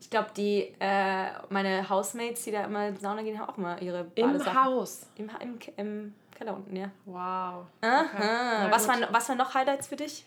ich 0.00 0.08
glaube, 0.08 0.28
die, 0.36 0.72
äh, 0.78 1.26
meine 1.48 1.88
Housemates, 1.90 2.44
die 2.44 2.52
da 2.52 2.62
immer 2.64 2.86
in 2.88 2.94
die 2.94 3.00
Sauna 3.00 3.22
gehen, 3.22 3.38
haben 3.40 3.48
auch 3.50 3.58
immer 3.58 3.82
ihre 3.82 4.06
Im 4.14 4.26
Badesachen. 4.32 4.64
Haus. 4.64 5.06
Im, 5.16 5.32
Ha- 5.32 5.38
im, 5.40 5.58
Ke- 5.58 5.72
Im 5.76 6.14
Keller 6.36 6.54
unten, 6.54 6.76
ja. 6.76 6.90
Wow. 7.06 7.66
Aha. 7.80 8.06
Na 8.20 8.68
Was, 8.70 8.86
waren, 8.86 9.04
was 9.10 9.28
waren 9.28 9.38
noch 9.38 9.54
Highlights 9.54 9.88
für 9.88 9.96
dich? 9.96 10.24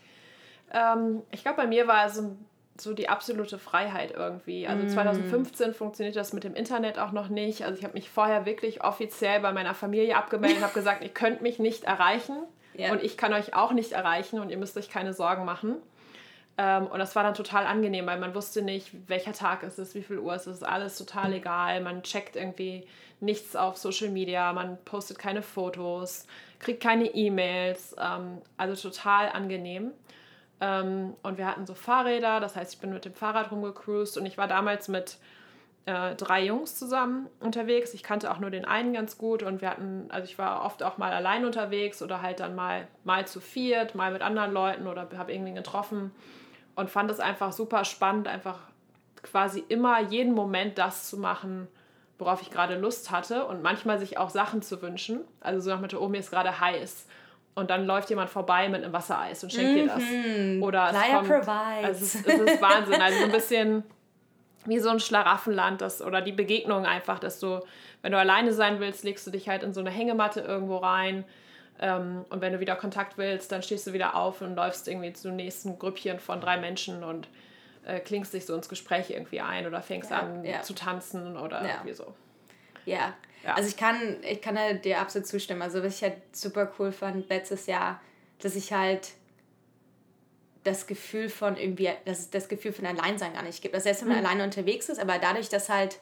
Ähm, 0.74 1.22
ich 1.32 1.42
glaube, 1.44 1.58
bei 1.58 1.68
mir 1.68 1.88
war 1.88 2.10
so, 2.10 2.36
so 2.80 2.94
die 2.94 3.10
absolute 3.10 3.60
Freiheit 3.60 4.12
irgendwie. 4.12 4.66
Also 4.68 4.88
2015 4.88 5.74
funktioniert 5.74 6.16
das 6.16 6.34
mit 6.34 6.44
dem 6.44 6.56
Internet 6.56 6.98
auch 7.00 7.12
noch 7.12 7.28
nicht. 7.30 7.64
Also 7.64 7.78
ich 7.78 7.84
habe 7.84 7.94
mich 7.94 8.10
vorher 8.10 8.46
wirklich 8.46 8.84
offiziell 8.84 9.40
bei 9.42 9.52
meiner 9.52 9.76
Familie 9.76 10.16
abgemeldet 10.18 10.58
und 10.60 10.64
habe 10.64 10.74
gesagt, 10.74 11.04
ihr 11.04 11.10
könnt 11.10 11.42
mich 11.42 11.60
nicht 11.60 11.84
erreichen 11.84 12.38
Ja. 12.76 12.92
und 12.92 13.04
ich 13.04 13.18
kann 13.18 13.34
euch 13.34 13.54
auch 13.54 13.72
nicht 13.74 13.92
erreichen 13.92 14.40
und 14.40 14.50
ihr 14.50 14.58
müsst 14.58 14.78
euch 14.78 14.90
keine 14.90 15.14
Sorgen 15.14 15.46
machen. 15.46 15.76
Ähm, 16.58 16.88
und 16.88 17.00
das 17.00 17.16
war 17.16 17.24
dann 17.24 17.34
total 17.34 17.66
angenehm, 17.66 18.06
weil 18.08 18.20
man 18.20 18.36
wusste 18.36 18.62
nicht, 18.62 18.92
welcher 19.08 19.34
Tag 19.34 19.64
ist 19.64 19.78
es, 19.80 19.94
wie 19.96 20.02
viel 20.02 20.18
Uhr 20.20 20.34
ist 20.36 20.48
es, 20.48 20.58
ist 20.58 20.64
alles 20.64 20.98
total 20.98 21.34
egal. 21.34 21.82
Man 21.82 22.04
checkt 22.04 22.36
irgendwie 22.36 22.86
nichts 23.20 23.56
auf 23.56 23.78
Social 23.78 24.10
Media, 24.10 24.52
man 24.54 24.78
postet 24.84 25.18
keine 25.20 25.44
Fotos, 25.44 26.26
kriegt 26.60 26.82
keine 26.82 27.06
E-Mails. 27.06 27.96
Ähm, 28.00 28.40
also 28.58 28.90
total 28.90 29.30
angenehm. 29.30 29.92
Ähm, 30.62 31.16
und 31.24 31.38
wir 31.38 31.48
hatten 31.48 31.66
so 31.66 31.74
Fahrräder, 31.74 32.40
das 32.40 32.56
heißt, 32.56 32.76
ich 32.76 32.80
bin 32.80 32.94
mit 32.94 33.04
dem 33.04 33.16
Fahrrad 33.16 33.52
rumgecruised 33.52 34.18
und 34.18 34.26
ich 34.28 34.38
war 34.38 34.48
damals 34.48 34.88
mit 34.88 35.18
äh, 35.88 36.14
drei 36.16 36.46
Jungs 36.46 36.78
zusammen 36.78 37.28
unterwegs. 37.40 37.96
Ich 37.96 38.04
kannte 38.04 38.30
auch 38.30 38.38
nur 38.38 38.52
den 38.52 38.66
einen 38.66 38.94
ganz 38.94 39.18
gut 39.18 39.42
und 39.42 39.62
wir 39.62 39.72
hatten, 39.72 40.06
also 40.10 40.26
ich 40.26 40.38
war 40.38 40.64
oft 40.64 40.84
auch 40.84 41.00
mal 41.00 41.12
allein 41.12 41.46
unterwegs 41.46 42.04
oder 42.04 42.22
halt 42.22 42.40
dann 42.40 42.54
mal, 42.54 42.88
mal 43.04 43.28
zu 43.28 43.42
viert, 43.42 43.96
mal 43.96 44.14
mit 44.14 44.22
anderen 44.22 44.54
Leuten 44.54 44.88
oder 44.88 45.08
habe 45.18 45.34
irgendwen 45.34 45.56
getroffen 45.56 46.12
und 46.76 46.92
fand 46.92 47.10
es 47.10 47.20
einfach 47.20 47.52
super 47.52 47.84
spannend, 47.84 48.28
einfach 48.28 48.60
quasi 49.24 49.64
immer 49.68 50.00
jeden 50.02 50.34
Moment 50.34 50.78
das 50.78 51.10
zu 51.10 51.18
machen, 51.18 51.68
worauf 52.20 52.44
ich 52.44 52.52
gerade 52.52 52.78
Lust 52.78 53.10
hatte 53.10 53.46
und 53.46 53.64
manchmal 53.64 53.98
sich 53.98 54.20
auch 54.20 54.30
Sachen 54.30 54.62
zu 54.62 54.80
wünschen. 54.84 55.22
Also 55.40 55.62
so 55.62 55.72
nach 55.72 55.82
Motto, 55.82 55.98
oh, 56.00 56.08
mir 56.08 56.20
ist 56.20 56.30
gerade 56.30 56.60
heiß. 56.60 57.08
Und 57.54 57.70
dann 57.70 57.86
läuft 57.86 58.10
jemand 58.10 58.30
vorbei 58.30 58.70
mit 58.70 58.84
einem 58.84 58.94
Wassereis 58.94 59.44
und 59.44 59.52
schenkt 59.52 59.76
dir 59.76 59.88
das. 59.88 60.02
Oder 60.62 60.90
es 60.92 61.14
kommt, 61.14 61.28
provides. 61.28 61.84
also 61.84 62.06
es, 62.06 62.16
es 62.16 62.40
ist 62.54 62.62
Wahnsinn. 62.62 63.02
Also 63.02 63.18
so 63.20 63.26
ein 63.26 63.32
bisschen 63.34 63.84
wie 64.66 64.80
so 64.80 64.90
ein 64.90 65.00
Schlaraffenland 65.00 65.82
das, 65.82 66.02
oder 66.02 66.22
die 66.22 66.32
Begegnung 66.32 66.86
einfach, 66.86 67.20
dass 67.20 67.40
du, 67.40 67.60
wenn 68.04 68.12
du 68.14 68.18
alleine 68.18 68.54
sein 68.54 68.80
willst, 68.80 69.04
legst 69.04 69.26
du 69.28 69.32
dich 69.32 69.50
halt 69.50 69.64
in 69.64 69.74
so 69.74 69.80
eine 69.82 69.90
Hängematte 69.90 70.40
irgendwo 70.42 70.78
rein. 70.78 71.26
Ähm, 71.80 72.26
und 72.30 72.42
wenn 72.42 72.54
du 72.54 72.60
wieder 72.60 72.76
Kontakt 72.76 73.18
willst, 73.18 73.52
dann 73.52 73.64
stehst 73.64 73.86
du 73.88 73.94
wieder 73.94 74.16
auf 74.16 74.42
und 74.42 74.56
läufst 74.56 74.88
irgendwie 74.88 75.12
zum 75.14 75.36
nächsten 75.36 75.78
Grüppchen 75.80 76.20
von 76.20 76.40
drei 76.40 76.58
Menschen 76.58 77.04
und 77.04 77.28
äh, 77.84 78.00
klingst 78.00 78.34
dich 78.34 78.46
so 78.46 78.54
ins 78.56 78.70
Gespräch 78.70 79.10
irgendwie 79.10 79.42
ein 79.42 79.66
oder 79.66 79.82
fängst 79.82 80.12
Ja, 80.12 80.20
an 80.20 80.46
ja. 80.46 80.62
zu 80.62 80.74
tanzen 80.74 81.36
oder 81.38 81.64
Ja. 81.64 81.70
irgendwie 81.74 81.94
so. 81.94 82.14
Ja. 82.86 83.14
Ja. 83.44 83.56
Also 83.56 83.70
ich 83.70 83.78
kann, 83.78 84.18
ich 84.24 84.42
kann 84.42 84.56
da 84.56 84.74
dir 84.74 85.00
absolut 85.00 85.28
zustimmen. 85.28 85.62
Also 85.62 85.84
was 85.84 85.98
ich 85.98 86.04
halt 86.04 86.18
super 86.32 86.72
cool 86.78 86.92
fand 86.92 87.30
letztes 87.30 87.66
Jahr, 87.66 88.02
dass 88.40 88.56
ich 88.56 88.74
halt 88.74 89.14
das 90.64 90.86
Gefühl 90.86 91.30
von 91.30 91.58
irgendwie, 91.58 91.90
dass 92.06 92.20
es 92.20 92.30
das 92.30 92.48
Gefühl 92.48 92.72
von 92.72 92.86
Alleinsein 92.86 93.34
gar 93.34 93.44
nicht 93.44 93.62
gibt. 93.62 93.74
Dass 93.76 93.84
selbst 93.84 94.02
wenn 94.04 94.10
man 94.10 94.24
alleine 94.24 94.44
unterwegs 94.44 94.90
ist, 94.90 95.00
aber 95.00 95.18
dadurch, 95.18 95.50
dass 95.50 95.70
halt 95.70 96.00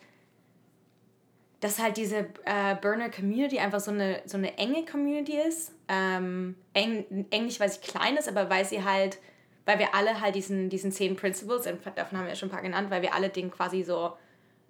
dass 1.60 1.80
halt 1.80 1.98
diese 1.98 2.20
äh, 2.46 2.76
Burner 2.82 3.10
Community 3.10 3.60
einfach 3.60 3.80
so 3.80 3.92
eine, 3.92 4.22
so 4.26 4.38
eine 4.38 4.58
enge 4.58 4.86
Community 4.86 5.38
ist. 5.38 5.74
Ähm, 5.88 6.56
eng, 6.74 7.26
eng 7.32 7.46
nicht, 7.46 7.60
weil 7.60 7.70
sie 7.70 7.82
klein 7.82 8.16
ist, 8.16 8.30
aber 8.30 8.50
weil 8.50 8.64
sie 8.64 8.84
halt, 8.84 9.18
weil 9.66 9.80
wir 9.80 9.94
alle 9.94 10.22
halt 10.22 10.36
diesen, 10.36 10.70
diesen 10.70 10.92
zehn 10.92 11.16
Principles, 11.16 11.68
und 11.68 11.80
davon 11.96 12.18
haben 12.18 12.26
wir 12.26 12.30
ja 12.30 12.36
schon 12.36 12.48
ein 12.50 12.52
paar 12.54 12.62
genannt, 12.62 12.90
weil 12.90 13.02
wir 13.02 13.14
alle 13.14 13.30
den 13.30 13.52
quasi 13.52 13.84
so 13.84 14.14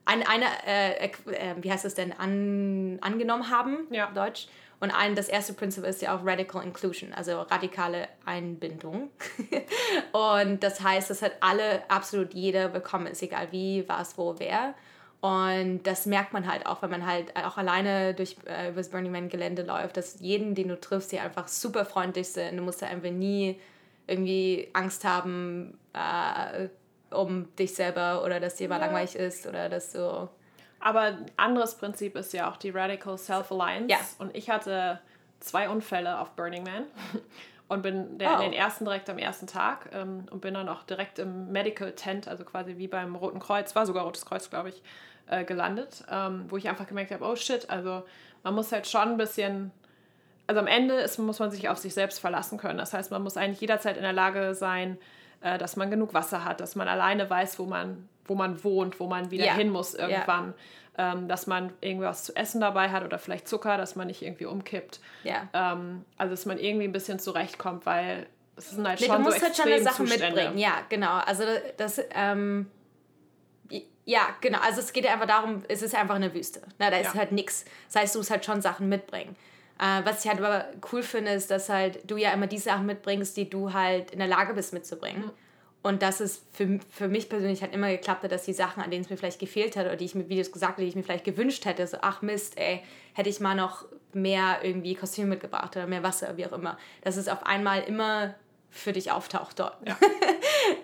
ein, 0.09 0.25
eine, 0.25 0.45
äh, 0.65 1.05
äh, 1.05 1.55
wie 1.61 1.71
heißt 1.71 1.85
das 1.85 1.93
denn, 1.93 2.13
an, 2.13 2.97
angenommen 3.01 3.49
haben, 3.49 3.87
Ja. 3.91 4.09
Deutsch. 4.11 4.47
Und 4.81 4.91
ein, 4.91 5.13
das 5.13 5.27
erste 5.27 5.53
Principle 5.53 5.89
ist 5.89 6.01
ja 6.01 6.15
auch 6.15 6.25
Radical 6.25 6.63
Inclusion, 6.63 7.13
also 7.13 7.41
radikale 7.41 8.07
Einbindung. 8.25 9.09
und 10.13 10.63
das 10.63 10.81
heißt, 10.81 11.09
dass 11.09 11.21
halt 11.21 11.33
alle, 11.41 11.83
absolut 11.89 12.33
jeder 12.33 12.69
bekommen 12.69 13.07
ist, 13.07 13.21
egal 13.21 13.49
wie, 13.51 13.83
was, 13.87 14.17
wo, 14.17 14.35
wer. 14.37 14.73
Und 15.19 15.83
das 15.83 16.05
merkt 16.05 16.31
man 16.31 16.49
halt 16.49 16.65
auch, 16.65 16.81
wenn 16.81 16.91
man 16.91 17.05
halt 17.05 17.35
auch 17.35 17.57
alleine 17.57 18.13
durch 18.13 18.37
äh, 18.45 18.69
übers 18.69 18.89
Burning 18.89 19.11
Man 19.11 19.27
Gelände 19.27 19.63
läuft, 19.63 19.97
dass 19.97 20.21
jeden, 20.21 20.55
den 20.55 20.69
du 20.69 20.79
triffst, 20.79 21.11
die 21.11 21.19
einfach 21.19 21.49
super 21.49 21.83
freundlich 21.83 22.29
sind. 22.29 22.55
Du 22.55 22.63
musst 22.63 22.81
da 22.81 22.85
einfach 22.85 23.11
nie 23.11 23.59
irgendwie 24.07 24.69
Angst 24.71 25.03
haben 25.03 25.77
äh, 25.93 26.69
um 27.11 27.53
dich 27.55 27.73
selber 27.75 28.23
oder 28.23 28.39
dass 28.39 28.55
dir 28.55 28.69
mal 28.69 28.79
Ja. 28.79 28.85
langweilig 28.85 29.15
ist 29.15 29.47
oder 29.47 29.69
dass 29.69 29.91
du 29.93 30.29
Aber 30.81 31.01
ein 31.01 31.25
anderes 31.35 31.75
Prinzip 31.75 32.15
ist 32.15 32.31
ja 32.33 32.49
auch 32.49 32.55
die 32.55 32.69
Radical 32.69 33.17
Self-Alliance. 33.17 33.89
Ja. 33.89 33.97
Und 34.17 34.35
ich 34.35 34.49
hatte 34.49 34.99
zwei 35.41 35.67
Unfälle 35.69 36.19
auf 36.19 36.31
Burning 36.31 36.63
Man 36.63 36.83
und 37.67 37.81
bin 37.81 38.17
der, 38.17 38.37
Oh. 38.37 38.41
den 38.41 38.53
ersten 38.53 38.85
direkt 38.85 39.09
am 39.09 39.17
ersten 39.17 39.45
Tag 39.47 39.89
ähm, 39.93 40.25
und 40.31 40.39
bin 40.41 40.53
dann 40.53 40.69
auch 40.69 40.83
direkt 40.83 41.19
im 41.19 41.51
Medical 41.51 41.91
Tent, 41.91 42.27
also 42.29 42.45
quasi 42.45 42.77
wie 42.77 42.87
beim 42.87 43.15
Roten 43.15 43.39
Kreuz, 43.39 43.75
war 43.75 43.85
sogar 43.85 44.05
Rotes 44.05 44.25
Kreuz, 44.25 44.49
glaube 44.49 44.69
ich, 44.69 44.81
äh, 45.27 45.43
gelandet, 45.43 46.03
ähm, 46.09 46.45
wo 46.47 46.55
ich 46.57 46.69
einfach 46.69 46.87
gemerkt 46.87 47.11
habe, 47.11 47.25
oh 47.25 47.35
shit, 47.35 47.69
also 47.69 48.03
man 48.43 48.55
muss 48.55 48.71
halt 48.71 48.87
schon 48.87 49.01
ein 49.09 49.17
bisschen 49.17 49.71
also 50.47 50.61
am 50.61 50.67
Ende 50.67 50.95
ist, 50.95 51.19
muss 51.19 51.37
man 51.37 51.51
sich 51.51 51.69
auf 51.69 51.77
sich 51.77 51.93
selbst 51.93 52.19
verlassen 52.19 52.57
können. 52.57 52.79
Das 52.79 52.91
heißt, 52.93 53.11
man 53.11 53.21
muss 53.21 53.37
eigentlich 53.37 53.61
jederzeit 53.61 53.97
in 53.97 54.01
der 54.01 54.13
Lage 54.13 54.55
sein, 54.55 54.97
äh, 55.41 55.57
dass 55.57 55.75
man 55.75 55.89
genug 55.89 56.13
Wasser 56.13 56.43
hat, 56.45 56.59
dass 56.61 56.75
man 56.75 56.87
alleine 56.87 57.29
weiß, 57.29 57.59
wo 57.59 57.65
man, 57.65 58.07
wo 58.25 58.35
man 58.35 58.63
wohnt, 58.63 58.99
wo 58.99 59.07
man 59.07 59.31
wieder 59.31 59.45
Ja. 59.45 59.53
hin 59.53 59.69
muss 59.69 59.93
irgendwann, 59.95 60.53
ähm, 60.97 61.27
dass 61.27 61.47
man 61.47 61.71
irgendwas 61.81 62.23
zu 62.25 62.35
essen 62.35 62.59
dabei 62.61 62.89
hat 62.89 63.03
oder 63.05 63.17
vielleicht 63.19 63.47
Zucker, 63.47 63.77
dass 63.77 63.95
man 63.95 64.07
nicht 64.07 64.21
irgendwie 64.21 64.45
umkippt. 64.45 64.99
ja. 65.23 65.47
Ähm, 65.53 66.03
also 66.17 66.31
dass 66.31 66.45
man 66.45 66.57
irgendwie 66.59 66.85
ein 66.85 66.91
bisschen 66.91 67.19
zurechtkommt, 67.19 67.85
weil 67.85 68.27
es 68.57 68.71
sind 68.71 68.85
halt 68.87 68.99
Nee, 68.99 69.05
schon 69.07 69.15
du 69.17 69.21
musst 69.23 69.39
so 69.39 69.45
halt 69.45 69.55
schon 69.55 69.65
eine 69.67 69.75
Sache 69.81 70.03
Extremzustände. 70.03 70.35
mitbringen. 70.35 70.57
Ja, 70.57 70.73
genau. 70.89 71.19
Also 71.25 71.43
das, 71.77 72.01
ähm, 72.13 72.69
ja, 74.05 74.21
genau. 74.41 74.59
Also 74.59 74.79
es 74.81 74.91
geht 74.91 75.05
ja 75.05 75.13
einfach 75.13 75.27
darum, 75.27 75.63
es 75.67 75.81
ist 75.81 75.93
einfach 75.95 76.15
eine 76.15 76.33
Wüste. 76.33 76.61
Na, 76.79 76.89
da 76.89 76.97
ist 76.97 77.13
Ja. 77.13 77.19
halt 77.19 77.31
nichts. 77.31 77.63
Das 77.91 78.01
heißt, 78.01 78.15
du 78.15 78.19
musst 78.19 78.31
halt 78.31 78.43
schon 78.43 78.61
Sachen 78.61 78.89
mitbringen. 78.89 79.35
Äh, 79.79 80.05
was 80.05 80.23
ich 80.23 80.29
halt 80.29 80.39
aber 80.39 80.65
cool 80.91 81.03
finde, 81.03 81.31
ist, 81.31 81.49
dass 81.49 81.69
halt 81.69 82.09
du 82.09 82.17
ja 82.17 82.31
immer 82.31 82.47
die 82.47 82.57
Sachen 82.57 82.85
mitbringst, 82.85 83.35
die 83.37 83.49
du 83.49 83.73
halt 83.73 84.11
in 84.11 84.19
der 84.19 84.27
Lage 84.27 84.53
bist 84.53 84.73
mitzubringen. 84.73 85.31
Und 85.81 86.01
dass 86.01 86.19
es 86.19 86.43
für, 86.51 86.79
für 86.89 87.07
mich 87.07 87.29
persönlich 87.29 87.61
halt 87.61 87.73
immer 87.73 87.89
geklappt 87.89 88.23
hat, 88.23 88.33
dass 88.33 88.43
die 88.43 88.53
Sachen, 88.53 88.83
an 88.83 88.91
denen 88.91 89.05
es 89.05 89.09
mir 89.09 89.15
vielleicht 89.15 89.39
gefehlt 89.39 89.77
hat 89.77 89.85
oder 89.85 89.95
die 89.95 90.05
ich 90.05 90.11
du 90.11 90.35
es 90.35 90.51
gesagt 90.51 90.73
hast, 90.73 90.81
die 90.81 90.87
ich 90.89 90.95
mir 90.95 91.03
vielleicht 91.03 91.23
gewünscht 91.23 91.63
hätte, 91.63 91.87
so, 91.87 91.97
ach 92.01 92.21
Mist, 92.21 92.57
ey, 92.59 92.83
hätte 93.13 93.29
ich 93.29 93.39
mal 93.39 93.55
noch 93.55 93.85
mehr 94.11 94.59
irgendwie 94.61 94.95
Kostüme 94.95 95.27
mitgebracht 95.27 95.77
oder 95.77 95.87
mehr 95.87 96.03
Wasser, 96.03 96.35
wie 96.35 96.45
auch 96.45 96.51
immer, 96.51 96.77
dass 97.01 97.15
es 97.15 97.29
auf 97.29 97.45
einmal 97.45 97.83
immer 97.83 98.35
für 98.69 98.91
dich 98.91 99.11
auftaucht 99.11 99.59
dort. 99.59 99.77
Ja. 99.87 99.97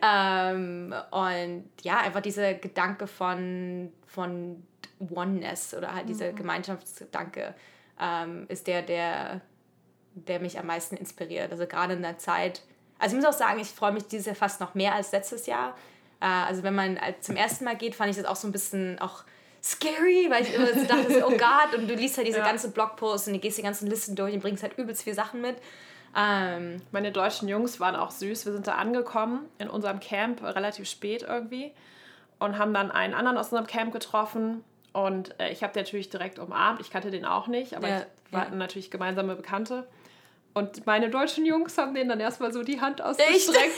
ähm, 0.53 0.93
und 1.11 1.65
ja, 1.83 1.97
einfach 1.97 2.21
dieser 2.21 2.53
Gedanke 2.53 3.07
von, 3.07 3.91
von 4.07 4.63
Oneness 5.13 5.73
oder 5.73 5.93
halt 5.93 6.07
dieser 6.07 6.31
mhm. 6.31 6.37
Gemeinschaftsgedanke 6.37 7.53
ähm, 7.99 8.45
ist 8.49 8.67
der, 8.67 8.81
der, 8.81 9.41
der 10.13 10.39
mich 10.39 10.59
am 10.59 10.67
meisten 10.67 10.95
inspiriert. 10.95 11.51
Also 11.51 11.65
gerade 11.65 11.93
in 11.93 12.01
der 12.01 12.17
Zeit, 12.17 12.61
also 12.99 13.15
ich 13.15 13.23
muss 13.23 13.33
auch 13.33 13.37
sagen, 13.37 13.59
ich 13.59 13.67
freue 13.67 13.91
mich 13.91 14.07
dieses 14.07 14.25
Jahr 14.25 14.35
fast 14.35 14.59
noch 14.59 14.75
mehr 14.75 14.95
als 14.95 15.11
letztes 15.11 15.45
Jahr. 15.45 15.75
Äh, 16.21 16.25
also 16.25 16.63
wenn 16.63 16.75
man 16.75 16.99
zum 17.21 17.35
ersten 17.35 17.65
Mal 17.65 17.75
geht, 17.75 17.95
fand 17.95 18.09
ich 18.09 18.17
das 18.17 18.25
auch 18.25 18.35
so 18.35 18.47
ein 18.47 18.51
bisschen 18.51 18.99
auch 18.99 19.23
scary, 19.63 20.27
weil 20.29 20.43
ich 20.43 20.53
immer 20.53 20.67
so 20.67 20.83
dachte, 20.85 21.25
oh 21.25 21.31
Gott, 21.31 21.77
und 21.77 21.87
du 21.87 21.95
liest 21.95 22.17
halt 22.17 22.27
diese 22.27 22.39
ja. 22.39 22.45
ganze 22.45 22.69
Blogpost 22.69 23.27
und 23.27 23.33
du 23.33 23.39
gehst 23.39 23.57
die 23.57 23.63
ganzen 23.63 23.89
Listen 23.89 24.15
durch 24.15 24.33
und 24.33 24.41
bringst 24.41 24.61
halt 24.61 24.77
übelst 24.77 25.03
viele 25.03 25.15
Sachen 25.15 25.41
mit. 25.41 25.57
Ähm, 26.15 26.81
Meine 26.91 27.11
deutschen 27.11 27.49
Jungs 27.49 27.79
waren 27.79 27.95
auch 27.95 28.11
süß. 28.11 28.45
Wir 28.45 28.53
sind 28.53 28.67
da 28.67 28.75
angekommen 28.75 29.49
in 29.57 29.69
unserem 29.69 29.99
Camp 29.99 30.41
relativ 30.43 30.87
spät 30.87 31.23
irgendwie 31.23 31.73
und 32.39 32.57
haben 32.57 32.73
dann 32.73 32.91
einen 32.91 33.13
anderen 33.13 33.37
aus 33.37 33.47
unserem 33.47 33.67
Camp 33.67 33.91
getroffen. 33.91 34.63
Und 34.95 35.37
äh, 35.41 35.51
ich 35.51 35.61
habe 35.61 35.73
den 35.73 35.83
natürlich 35.83 36.09
direkt 36.09 36.39
umarmt. 36.39 36.79
Ich 36.79 36.89
kannte 36.89 37.11
den 37.11 37.25
auch 37.25 37.47
nicht, 37.47 37.75
aber 37.75 37.89
ja, 37.89 38.05
wir 38.31 38.39
hatten 38.39 38.57
natürlich 38.57 38.89
gemeinsame 38.89 39.35
Bekannte. 39.35 39.85
Und 40.53 40.85
meine 40.85 41.09
deutschen 41.09 41.45
Jungs 41.45 41.77
haben 41.77 41.93
denen 41.93 42.07
dann 42.07 42.21
erstmal 42.21 42.53
so 42.53 42.63
die 42.63 42.79
Hand 42.79 43.01
ausgestreckt. 43.01 43.77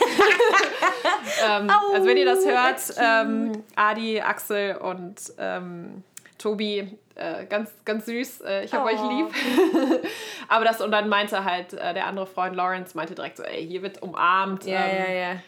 ähm, 1.44 1.68
also 1.92 2.06
wenn 2.06 2.16
ihr 2.16 2.24
das 2.24 2.46
hört, 2.46 2.94
ähm, 2.98 3.64
Adi, 3.74 4.20
Axel 4.20 4.76
und 4.76 5.16
ähm, 5.38 6.04
Tobi, 6.38 6.96
äh, 7.16 7.46
ganz, 7.46 7.72
ganz 7.84 8.06
süß. 8.06 8.42
Äh, 8.42 8.64
ich 8.64 8.72
habe 8.72 8.88
oh. 8.88 8.94
euch 8.94 9.10
lieb. 9.10 10.02
Aber 10.48 10.64
das, 10.64 10.80
und 10.80 10.92
dann 10.92 11.08
meinte 11.08 11.44
halt 11.44 11.72
äh, 11.72 11.94
der 11.94 12.06
andere 12.06 12.26
Freund 12.26 12.54
Lawrence, 12.54 12.96
meinte 12.96 13.16
direkt 13.16 13.38
so, 13.38 13.42
ey, 13.42 13.66
hier 13.66 13.82
wird 13.82 14.02
umarmt. 14.02 14.66
Ja, 14.66 14.84
ähm, 14.84 15.04
ja, 15.04 15.12
ja. 15.12 15.40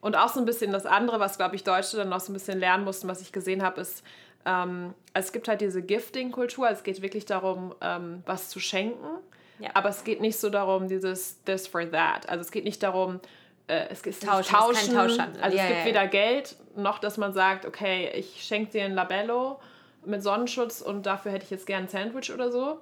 Und 0.00 0.16
auch 0.16 0.30
so 0.30 0.40
ein 0.40 0.46
bisschen 0.46 0.72
das 0.72 0.84
andere, 0.84 1.20
was, 1.20 1.36
glaube 1.36 1.54
ich, 1.54 1.62
Deutsche 1.62 1.96
dann 1.96 2.08
noch 2.08 2.18
so 2.18 2.32
ein 2.32 2.34
bisschen 2.34 2.58
lernen 2.58 2.82
mussten, 2.82 3.06
was 3.06 3.20
ich 3.20 3.30
gesehen 3.30 3.62
habe, 3.62 3.80
ist, 3.82 4.02
ähm, 4.44 4.94
also 5.12 5.26
es 5.26 5.32
gibt 5.32 5.48
halt 5.48 5.60
diese 5.60 5.82
Gifting-Kultur. 5.82 6.68
Es 6.70 6.82
geht 6.82 7.02
wirklich 7.02 7.24
darum, 7.24 7.74
ähm, 7.80 8.22
was 8.26 8.48
zu 8.48 8.60
schenken. 8.60 9.18
Ja. 9.58 9.70
Aber 9.74 9.90
es 9.90 10.04
geht 10.04 10.20
nicht 10.20 10.38
so 10.38 10.50
darum, 10.50 10.88
dieses 10.88 11.42
this 11.44 11.66
for 11.66 11.88
that. 11.90 12.28
Also 12.28 12.40
es 12.40 12.50
geht 12.50 12.64
nicht 12.64 12.82
darum, 12.82 13.20
äh, 13.68 13.86
es 13.90 14.02
ist 14.02 14.24
Tauschen. 14.24 14.54
Tauschen. 14.54 14.94
Tauschhandel. 14.94 15.42
Also 15.42 15.56
ja, 15.56 15.62
es 15.64 15.68
gibt 15.68 15.80
ja, 15.80 15.86
weder 15.86 16.06
Geld, 16.08 16.56
noch 16.76 16.98
dass 16.98 17.16
man 17.16 17.32
sagt, 17.32 17.66
okay, 17.66 18.10
ich 18.14 18.42
schenke 18.42 18.72
dir 18.72 18.84
ein 18.84 18.94
Labello 18.94 19.60
mit 20.04 20.22
Sonnenschutz 20.22 20.80
und 20.80 21.06
dafür 21.06 21.32
hätte 21.32 21.44
ich 21.44 21.50
jetzt 21.50 21.66
gern 21.66 21.84
ein 21.84 21.88
Sandwich 21.88 22.32
oder 22.32 22.50
so. 22.50 22.80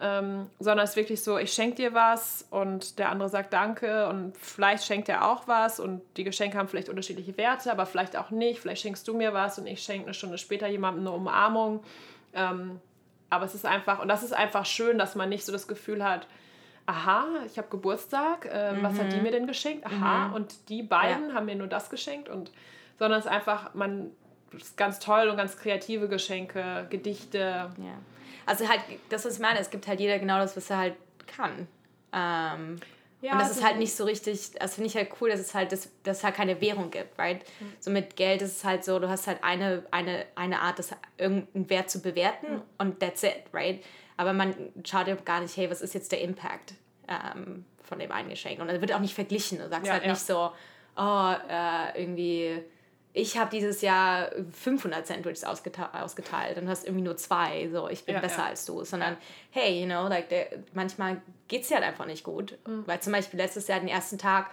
Ähm, 0.00 0.48
sondern 0.60 0.84
es 0.84 0.90
ist 0.90 0.96
wirklich 0.96 1.24
so, 1.24 1.38
ich 1.38 1.52
schenke 1.52 1.74
dir 1.74 1.92
was 1.92 2.46
und 2.50 3.00
der 3.00 3.10
andere 3.10 3.28
sagt 3.28 3.52
Danke 3.52 4.08
und 4.08 4.36
vielleicht 4.36 4.84
schenkt 4.84 5.08
er 5.08 5.28
auch 5.28 5.48
was 5.48 5.80
und 5.80 6.02
die 6.16 6.22
Geschenke 6.22 6.56
haben 6.56 6.68
vielleicht 6.68 6.88
unterschiedliche 6.88 7.36
Werte, 7.36 7.72
aber 7.72 7.84
vielleicht 7.84 8.16
auch 8.16 8.30
nicht. 8.30 8.60
Vielleicht 8.60 8.82
schenkst 8.82 9.08
du 9.08 9.14
mir 9.16 9.34
was 9.34 9.58
und 9.58 9.66
ich 9.66 9.82
schenke 9.82 10.06
eine 10.06 10.14
Stunde 10.14 10.38
später 10.38 10.68
jemandem 10.68 11.06
eine 11.06 11.16
Umarmung. 11.16 11.82
Ähm, 12.32 12.80
aber 13.28 13.44
es 13.44 13.56
ist 13.56 13.66
einfach, 13.66 14.00
und 14.00 14.08
das 14.08 14.22
ist 14.22 14.32
einfach 14.32 14.64
schön, 14.66 14.98
dass 14.98 15.16
man 15.16 15.28
nicht 15.28 15.44
so 15.44 15.50
das 15.50 15.66
Gefühl 15.66 16.04
hat, 16.04 16.28
aha, 16.86 17.26
ich 17.46 17.58
habe 17.58 17.68
Geburtstag, 17.68 18.48
äh, 18.50 18.72
mhm. 18.72 18.82
was 18.82 18.98
hat 18.98 19.12
die 19.12 19.16
mhm. 19.16 19.22
mir 19.24 19.32
denn 19.32 19.46
geschenkt? 19.48 19.84
Aha, 19.84 20.28
mhm. 20.28 20.34
und 20.34 20.68
die 20.68 20.84
beiden 20.84 21.30
ja. 21.30 21.34
haben 21.34 21.46
mir 21.46 21.56
nur 21.56 21.66
das 21.66 21.90
geschenkt 21.90 22.28
und 22.28 22.52
sondern 22.98 23.20
es 23.20 23.26
ist 23.26 23.30
einfach, 23.30 23.74
man 23.74 24.10
ganz 24.76 24.98
toll 24.98 25.28
und 25.28 25.36
ganz 25.36 25.56
kreative 25.56 26.08
Geschenke, 26.08 26.86
Gedichte. 26.90 27.38
Ja. 27.38 27.98
Also 28.46 28.68
halt, 28.68 28.80
das 29.10 29.26
ich 29.26 29.38
meine, 29.38 29.58
es 29.58 29.70
gibt 29.70 29.86
halt 29.86 30.00
jeder 30.00 30.18
genau 30.18 30.38
das, 30.38 30.56
was 30.56 30.70
er 30.70 30.78
halt 30.78 30.94
kann. 31.26 31.68
Ähm, 32.12 32.80
ja, 33.20 33.32
und 33.32 33.40
das 33.40 33.48
also 33.48 33.60
ist 33.60 33.66
halt 33.66 33.78
nicht 33.78 33.94
so 33.94 34.04
richtig, 34.04 34.52
das 34.52 34.76
finde 34.76 34.88
ich 34.88 34.96
halt 34.96 35.10
cool, 35.20 35.28
dass 35.28 35.40
es 35.40 35.54
halt, 35.54 35.72
dass, 35.72 35.90
dass 36.04 36.18
es 36.18 36.24
halt 36.24 36.36
keine 36.36 36.60
Währung 36.60 36.90
gibt, 36.90 37.18
right? 37.18 37.44
Mhm. 37.60 37.72
So 37.80 37.90
mit 37.90 38.16
Geld 38.16 38.42
ist 38.42 38.58
es 38.58 38.64
halt 38.64 38.84
so, 38.84 38.98
du 38.98 39.08
hast 39.08 39.26
halt 39.26 39.42
eine, 39.42 39.84
eine, 39.90 40.24
eine 40.36 40.60
Art, 40.60 40.78
das 40.78 40.90
irgendeinen 41.16 41.68
Wert 41.68 41.90
zu 41.90 42.00
bewerten 42.00 42.54
mhm. 42.54 42.62
und 42.78 43.00
that's 43.00 43.22
it, 43.24 43.44
right? 43.52 43.84
Aber 44.16 44.32
man 44.32 44.54
schaut 44.84 45.08
ja 45.08 45.14
gar 45.16 45.40
nicht, 45.40 45.56
hey, 45.56 45.70
was 45.70 45.80
ist 45.80 45.94
jetzt 45.94 46.12
der 46.12 46.20
Impact 46.20 46.74
ähm, 47.08 47.64
von 47.82 47.98
dem 47.98 48.12
einen 48.12 48.30
Geschenk? 48.30 48.60
Und 48.60 48.68
dann 48.68 48.80
wird 48.80 48.92
auch 48.92 49.00
nicht 49.00 49.14
verglichen. 49.14 49.58
Du 49.58 49.68
sagst 49.68 49.86
ja, 49.86 49.92
halt 49.94 50.04
ja. 50.04 50.10
nicht 50.10 50.20
so, 50.20 50.50
oh, 50.96 51.34
äh, 51.48 52.00
irgendwie 52.00 52.62
ich 53.18 53.36
habe 53.36 53.50
dieses 53.50 53.82
Jahr 53.82 54.30
500 54.52 55.06
Sandwiches 55.06 55.42
ausgeteilt 55.44 56.56
und 56.56 56.68
hast 56.68 56.84
irgendwie 56.84 57.02
nur 57.02 57.16
zwei, 57.16 57.68
so 57.68 57.88
ich 57.88 58.04
bin 58.04 58.14
ja, 58.14 58.20
besser 58.20 58.42
ja. 58.42 58.46
als 58.46 58.64
du, 58.64 58.84
sondern 58.84 59.16
hey, 59.50 59.80
you 59.80 59.86
know, 59.86 60.06
like 60.06 60.28
der, 60.28 60.46
manchmal 60.72 61.20
geht 61.48 61.62
es 61.62 61.68
dir 61.68 61.76
halt 61.76 61.84
einfach 61.84 62.06
nicht 62.06 62.22
gut, 62.22 62.56
mhm. 62.66 62.84
weil 62.86 63.00
zum 63.00 63.12
Beispiel 63.12 63.38
letztes 63.38 63.66
Jahr 63.66 63.80
den 63.80 63.88
ersten 63.88 64.18
Tag, 64.18 64.50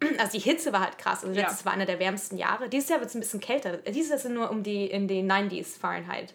also 0.18 0.32
die 0.32 0.40
Hitze 0.40 0.72
war 0.72 0.80
halt 0.80 0.98
krass, 0.98 1.22
also 1.22 1.32
letztes 1.32 1.60
ja. 1.60 1.66
war 1.66 1.72
einer 1.74 1.86
der 1.86 2.00
wärmsten 2.00 2.36
Jahre, 2.36 2.68
dieses 2.68 2.88
Jahr 2.88 2.98
wird 2.98 3.08
es 3.08 3.14
ein 3.14 3.20
bisschen 3.20 3.40
kälter, 3.40 3.76
dieses 3.76 4.10
Jahr 4.10 4.18
sind 4.18 4.34
nur 4.34 4.50
um 4.50 4.64
die, 4.64 4.86
in 4.86 5.06
den 5.06 5.30
90s 5.30 5.78
Fahrenheit. 5.78 6.34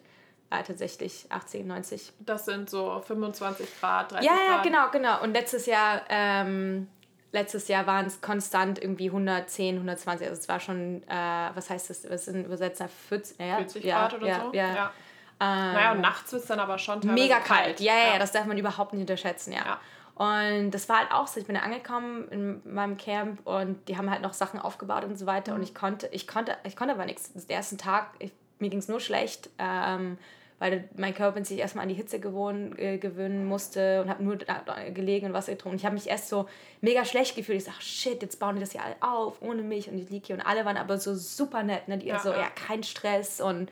Äh, 0.50 0.62
tatsächlich 0.62 1.26
80, 1.30 1.66
90. 1.66 2.14
Das 2.20 2.46
sind 2.46 2.70
so 2.70 3.02
25 3.08 3.68
Grad, 3.80 4.12
30 4.12 4.26
ja, 4.26 4.36
Grad. 4.36 4.48
Ja, 4.48 4.62
genau, 4.62 4.92
genau. 4.92 5.24
Und 5.24 5.34
letztes 5.34 5.66
Jahr 5.66 6.04
ähm, 6.10 6.88
letztes 7.34 7.68
Jahr 7.68 7.86
waren 7.88 8.06
es 8.06 8.22
konstant 8.22 8.82
irgendwie 8.82 9.08
110, 9.08 9.76
120. 9.76 10.28
Also 10.28 10.40
es 10.40 10.48
war 10.48 10.60
schon, 10.60 11.04
äh, 11.04 11.50
was 11.54 11.70
heißt 11.70 11.90
das, 11.90 12.10
was 12.10 12.26
sind 12.26 12.46
Übersetzer? 12.46 12.88
40, 12.88 13.40
ja, 13.40 13.58
40 13.58 13.84
ja, 13.84 14.00
Grad 14.00 14.14
oder 14.14 14.28
ja, 14.28 14.40
so? 14.40 14.54
Ja. 14.54 14.76
ja. 14.76 14.92
Ähm, 15.42 15.74
naja, 15.74 15.92
und 15.92 16.02
nachts 16.02 16.32
wird 16.32 16.44
es 16.44 16.48
dann 16.48 16.60
aber 16.60 16.78
schon 16.78 17.00
Mega 17.14 17.40
kalt. 17.40 17.46
kalt. 17.46 17.80
Ja, 17.82 17.94
ja, 17.98 18.14
ja, 18.14 18.20
das 18.20 18.32
darf 18.32 18.46
man 18.46 18.58
überhaupt 18.58 18.94
nicht 18.94 19.02
unterschätzen, 19.02 19.52
ja. 19.52 19.66
ja. 19.66 19.80
Und 20.16 20.72
das 20.72 20.88
war 20.90 21.00
halt 21.00 21.12
auch 21.12 21.26
so, 21.26 21.40
ich 21.40 21.48
bin 21.48 21.56
da 21.56 21.62
angekommen 21.62 22.28
in 22.30 22.62
meinem 22.72 22.98
Camp 22.98 23.46
und 23.48 23.88
die 23.88 23.98
haben 23.98 24.12
halt 24.12 24.22
noch 24.22 24.34
Sachen 24.34 24.60
aufgebaut 24.60 25.04
und 25.04 25.18
so 25.18 25.26
weiter 25.26 25.52
mhm. 25.52 25.58
und 25.58 25.64
ich 25.64 25.74
konnte, 25.74 26.08
ich 26.12 26.28
konnte, 26.28 26.56
ich 26.64 26.76
konnte 26.76 26.94
aber 26.94 27.06
nichts. 27.06 27.34
Den 27.34 27.50
ersten 27.50 27.80
Tag, 27.80 28.12
ich, 28.20 28.32
mir 28.60 28.70
ging 28.70 28.78
es 28.78 28.88
nur 28.88 29.00
schlecht. 29.00 29.50
Ähm, 29.58 30.20
weil 30.64 30.88
mein 30.96 31.14
Körper 31.14 31.44
sich 31.44 31.60
erstmal 31.60 31.84
an 31.84 31.90
die 31.90 31.96
Hitze 31.96 32.22
gewohn, 32.22 32.74
äh, 32.80 32.98
gewöhnen 32.98 33.46
musste 33.46 34.02
und 34.02 34.10
habe 34.10 34.24
nur 34.24 34.38
gelegen 34.94 35.26
und 35.26 35.34
Wasser 35.34 35.52
getrunken. 35.52 35.76
Ich 35.76 35.84
habe 35.84 35.96
mich 35.96 36.08
erst 36.08 36.30
so 36.30 36.48
mega 36.80 37.04
schlecht 37.04 37.36
gefühlt. 37.36 37.58
Ich 37.58 37.66
sage, 37.66 37.82
shit, 37.82 38.22
jetzt 38.22 38.40
bauen 38.40 38.56
die 38.56 38.62
das 38.62 38.72
hier 38.72 38.82
alle 38.82 38.96
auf, 39.02 39.42
ohne 39.42 39.62
mich 39.62 39.90
und 39.90 39.98
ich 39.98 40.10
liege 40.10 40.28
hier. 40.28 40.38
Und 40.38 40.42
alle 40.42 40.64
waren 40.64 40.78
aber 40.78 40.98
so 40.98 41.16
super 41.16 41.64
nett. 41.64 41.90
Ne? 41.90 41.98
Die 41.98 42.08
ja, 42.08 42.18
so, 42.18 42.30
ja, 42.30 42.50
kein 42.50 42.82
Stress 42.82 43.42
und 43.42 43.70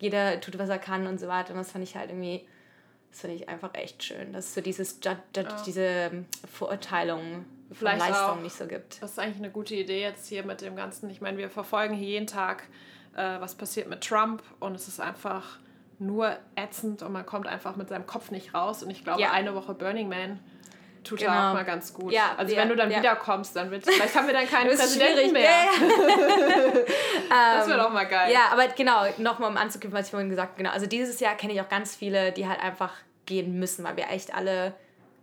jeder 0.00 0.38
tut, 0.42 0.58
was 0.58 0.68
er 0.68 0.78
kann 0.78 1.06
und 1.06 1.18
so 1.18 1.28
weiter. 1.28 1.54
Und 1.54 1.60
das 1.60 1.72
fand 1.72 1.82
ich 1.82 1.96
halt 1.96 2.10
irgendwie, 2.10 2.46
das 3.10 3.22
finde 3.22 3.36
ich 3.36 3.48
einfach 3.48 3.72
echt 3.72 4.04
schön, 4.04 4.34
dass 4.34 4.48
es 4.48 4.54
so 4.54 4.60
dieses, 4.60 5.00
ja. 5.02 5.16
diese 5.64 6.10
Verurteilung 6.52 7.46
von 7.72 7.86
Leistung 7.86 8.42
nicht 8.42 8.54
so 8.54 8.66
gibt. 8.66 9.00
Das 9.00 9.12
ist 9.12 9.18
eigentlich 9.18 9.38
eine 9.38 9.50
gute 9.50 9.76
Idee 9.76 10.02
jetzt 10.02 10.28
hier 10.28 10.44
mit 10.44 10.60
dem 10.60 10.76
Ganzen. 10.76 11.08
Ich 11.08 11.22
meine, 11.22 11.38
wir 11.38 11.48
verfolgen 11.48 11.94
hier 11.94 12.08
jeden 12.08 12.26
Tag, 12.26 12.64
äh, 13.16 13.40
was 13.40 13.54
passiert 13.54 13.88
mit 13.88 14.02
Trump 14.06 14.42
und 14.60 14.74
es 14.74 14.88
ist 14.88 15.00
einfach 15.00 15.58
nur 15.98 16.36
ätzend 16.54 17.02
und 17.02 17.12
man 17.12 17.26
kommt 17.26 17.46
einfach 17.46 17.76
mit 17.76 17.88
seinem 17.88 18.06
Kopf 18.06 18.30
nicht 18.30 18.54
raus. 18.54 18.82
Und 18.82 18.90
ich 18.90 19.04
glaube, 19.04 19.20
ja. 19.20 19.32
eine 19.32 19.54
Woche 19.54 19.74
Burning 19.74 20.08
Man 20.08 20.38
tut 21.04 21.20
genau. 21.20 21.32
da 21.32 21.50
auch 21.50 21.54
mal 21.54 21.64
ganz 21.64 21.92
gut. 21.92 22.12
Ja, 22.12 22.34
also 22.36 22.54
ja, 22.54 22.60
wenn 22.60 22.68
du 22.68 22.76
dann 22.76 22.90
ja. 22.90 22.98
wiederkommst, 22.98 23.56
dann 23.56 23.70
wird 23.70 23.84
vielleicht 23.84 24.14
haben 24.14 24.26
wir 24.26 24.34
dann 24.34 24.46
keinen 24.46 24.68
Präsidenten 24.76 25.32
mehr. 25.32 25.48
das 27.30 27.68
wird 27.68 27.80
auch 27.80 27.90
mal 27.90 28.06
geil. 28.06 28.32
Ja, 28.32 28.52
aber 28.52 28.68
genau, 28.68 29.04
nochmal 29.18 29.50
um 29.50 29.56
anzuknüpfen, 29.56 29.98
was 29.98 30.06
ich 30.06 30.10
vorhin 30.10 30.28
gesagt 30.28 30.50
habe. 30.50 30.58
Genau, 30.58 30.70
also 30.70 30.86
dieses 30.86 31.18
Jahr 31.20 31.34
kenne 31.34 31.52
ich 31.52 31.60
auch 31.60 31.68
ganz 31.68 31.96
viele, 31.96 32.32
die 32.32 32.46
halt 32.46 32.60
einfach 32.60 32.92
gehen 33.26 33.58
müssen, 33.58 33.84
weil 33.84 33.96
wir 33.96 34.08
echt 34.10 34.34
alle 34.34 34.74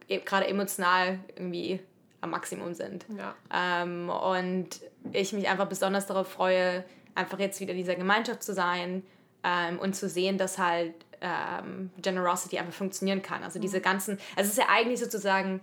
e, 0.07 0.19
gerade 0.19 0.47
emotional 0.47 1.19
irgendwie 1.35 1.79
am 2.21 2.31
Maximum 2.31 2.73
sind. 2.73 3.05
Ja. 3.17 3.35
Ähm, 3.53 4.09
und 4.09 4.69
ich 5.13 5.33
mich 5.33 5.47
einfach 5.47 5.67
besonders 5.67 6.07
darauf 6.07 6.31
freue, 6.31 6.83
einfach 7.13 7.39
jetzt 7.39 7.59
wieder 7.59 7.71
in 7.71 7.77
dieser 7.77 7.95
Gemeinschaft 7.95 8.43
zu 8.43 8.53
sein, 8.53 9.03
ähm, 9.45 9.79
und 9.79 9.95
zu 9.95 10.09
sehen, 10.09 10.37
dass 10.37 10.57
halt 10.57 10.93
ähm, 11.21 11.91
Generosity 12.01 12.57
einfach 12.57 12.73
funktionieren 12.73 13.21
kann. 13.21 13.43
Also 13.43 13.59
diese 13.59 13.77
mhm. 13.77 13.83
ganzen, 13.83 14.19
also 14.35 14.47
es 14.49 14.57
ist 14.57 14.57
ja 14.57 14.65
eigentlich 14.69 14.99
sozusagen, 14.99 15.61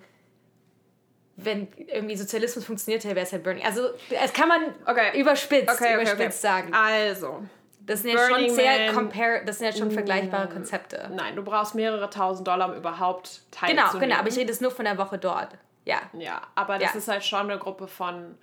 wenn 1.36 1.66
irgendwie 1.76 2.16
Sozialismus 2.16 2.64
funktioniert 2.64 3.04
hätte, 3.04 3.16
wäre 3.16 3.26
es 3.26 3.32
halt 3.32 3.42
Burning. 3.42 3.64
Also 3.64 3.88
es 4.10 4.32
kann 4.32 4.48
man 4.48 4.62
okay. 4.86 5.18
überspitzt, 5.18 5.68
okay, 5.68 5.94
okay, 5.94 6.02
überspitzt 6.02 6.40
sagen. 6.40 6.72
Also. 6.72 7.42
Das 7.84 8.02
sind 8.02 8.12
ja 8.12 8.28
Burning 8.28 8.46
schon 8.46 8.54
sehr 8.54 8.92
compare, 8.92 9.44
das 9.44 9.58
sind 9.58 9.66
ja 9.66 9.76
schon 9.76 9.90
vergleichbare 9.90 10.48
Konzepte. 10.48 11.10
Nein, 11.12 11.34
du 11.34 11.42
brauchst 11.42 11.74
mehrere 11.74 12.08
tausend 12.10 12.46
Dollar, 12.46 12.70
um 12.70 12.76
überhaupt 12.76 13.42
teilzunehmen. 13.50 13.90
Genau, 13.90 14.00
genau, 14.00 14.16
aber 14.20 14.28
ich 14.28 14.36
rede 14.36 14.52
jetzt 14.52 14.62
nur 14.62 14.70
von 14.70 14.84
der 14.84 14.96
Woche 14.98 15.18
dort. 15.18 15.48
Ja. 15.84 16.00
Ja, 16.12 16.42
aber 16.54 16.78
das 16.78 16.92
ja. 16.92 16.98
ist 16.98 17.08
halt 17.08 17.24
schon 17.24 17.50
eine 17.50 17.58
Gruppe 17.58 17.88
von 17.88 18.38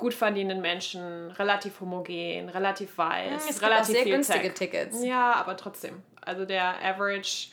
gut 0.00 0.14
verdienenden 0.14 0.60
Menschen, 0.60 1.30
relativ 1.32 1.80
homogen, 1.80 2.48
relativ 2.48 2.98
weiß, 2.98 3.48
es 3.48 3.62
relativ 3.62 3.94
sehr 3.94 4.04
günstige 4.04 4.52
Tech. 4.52 4.70
Tickets. 4.70 5.04
Ja, 5.04 5.34
aber 5.34 5.56
trotzdem. 5.56 6.02
Also 6.20 6.44
der 6.44 6.74
Average 6.82 7.48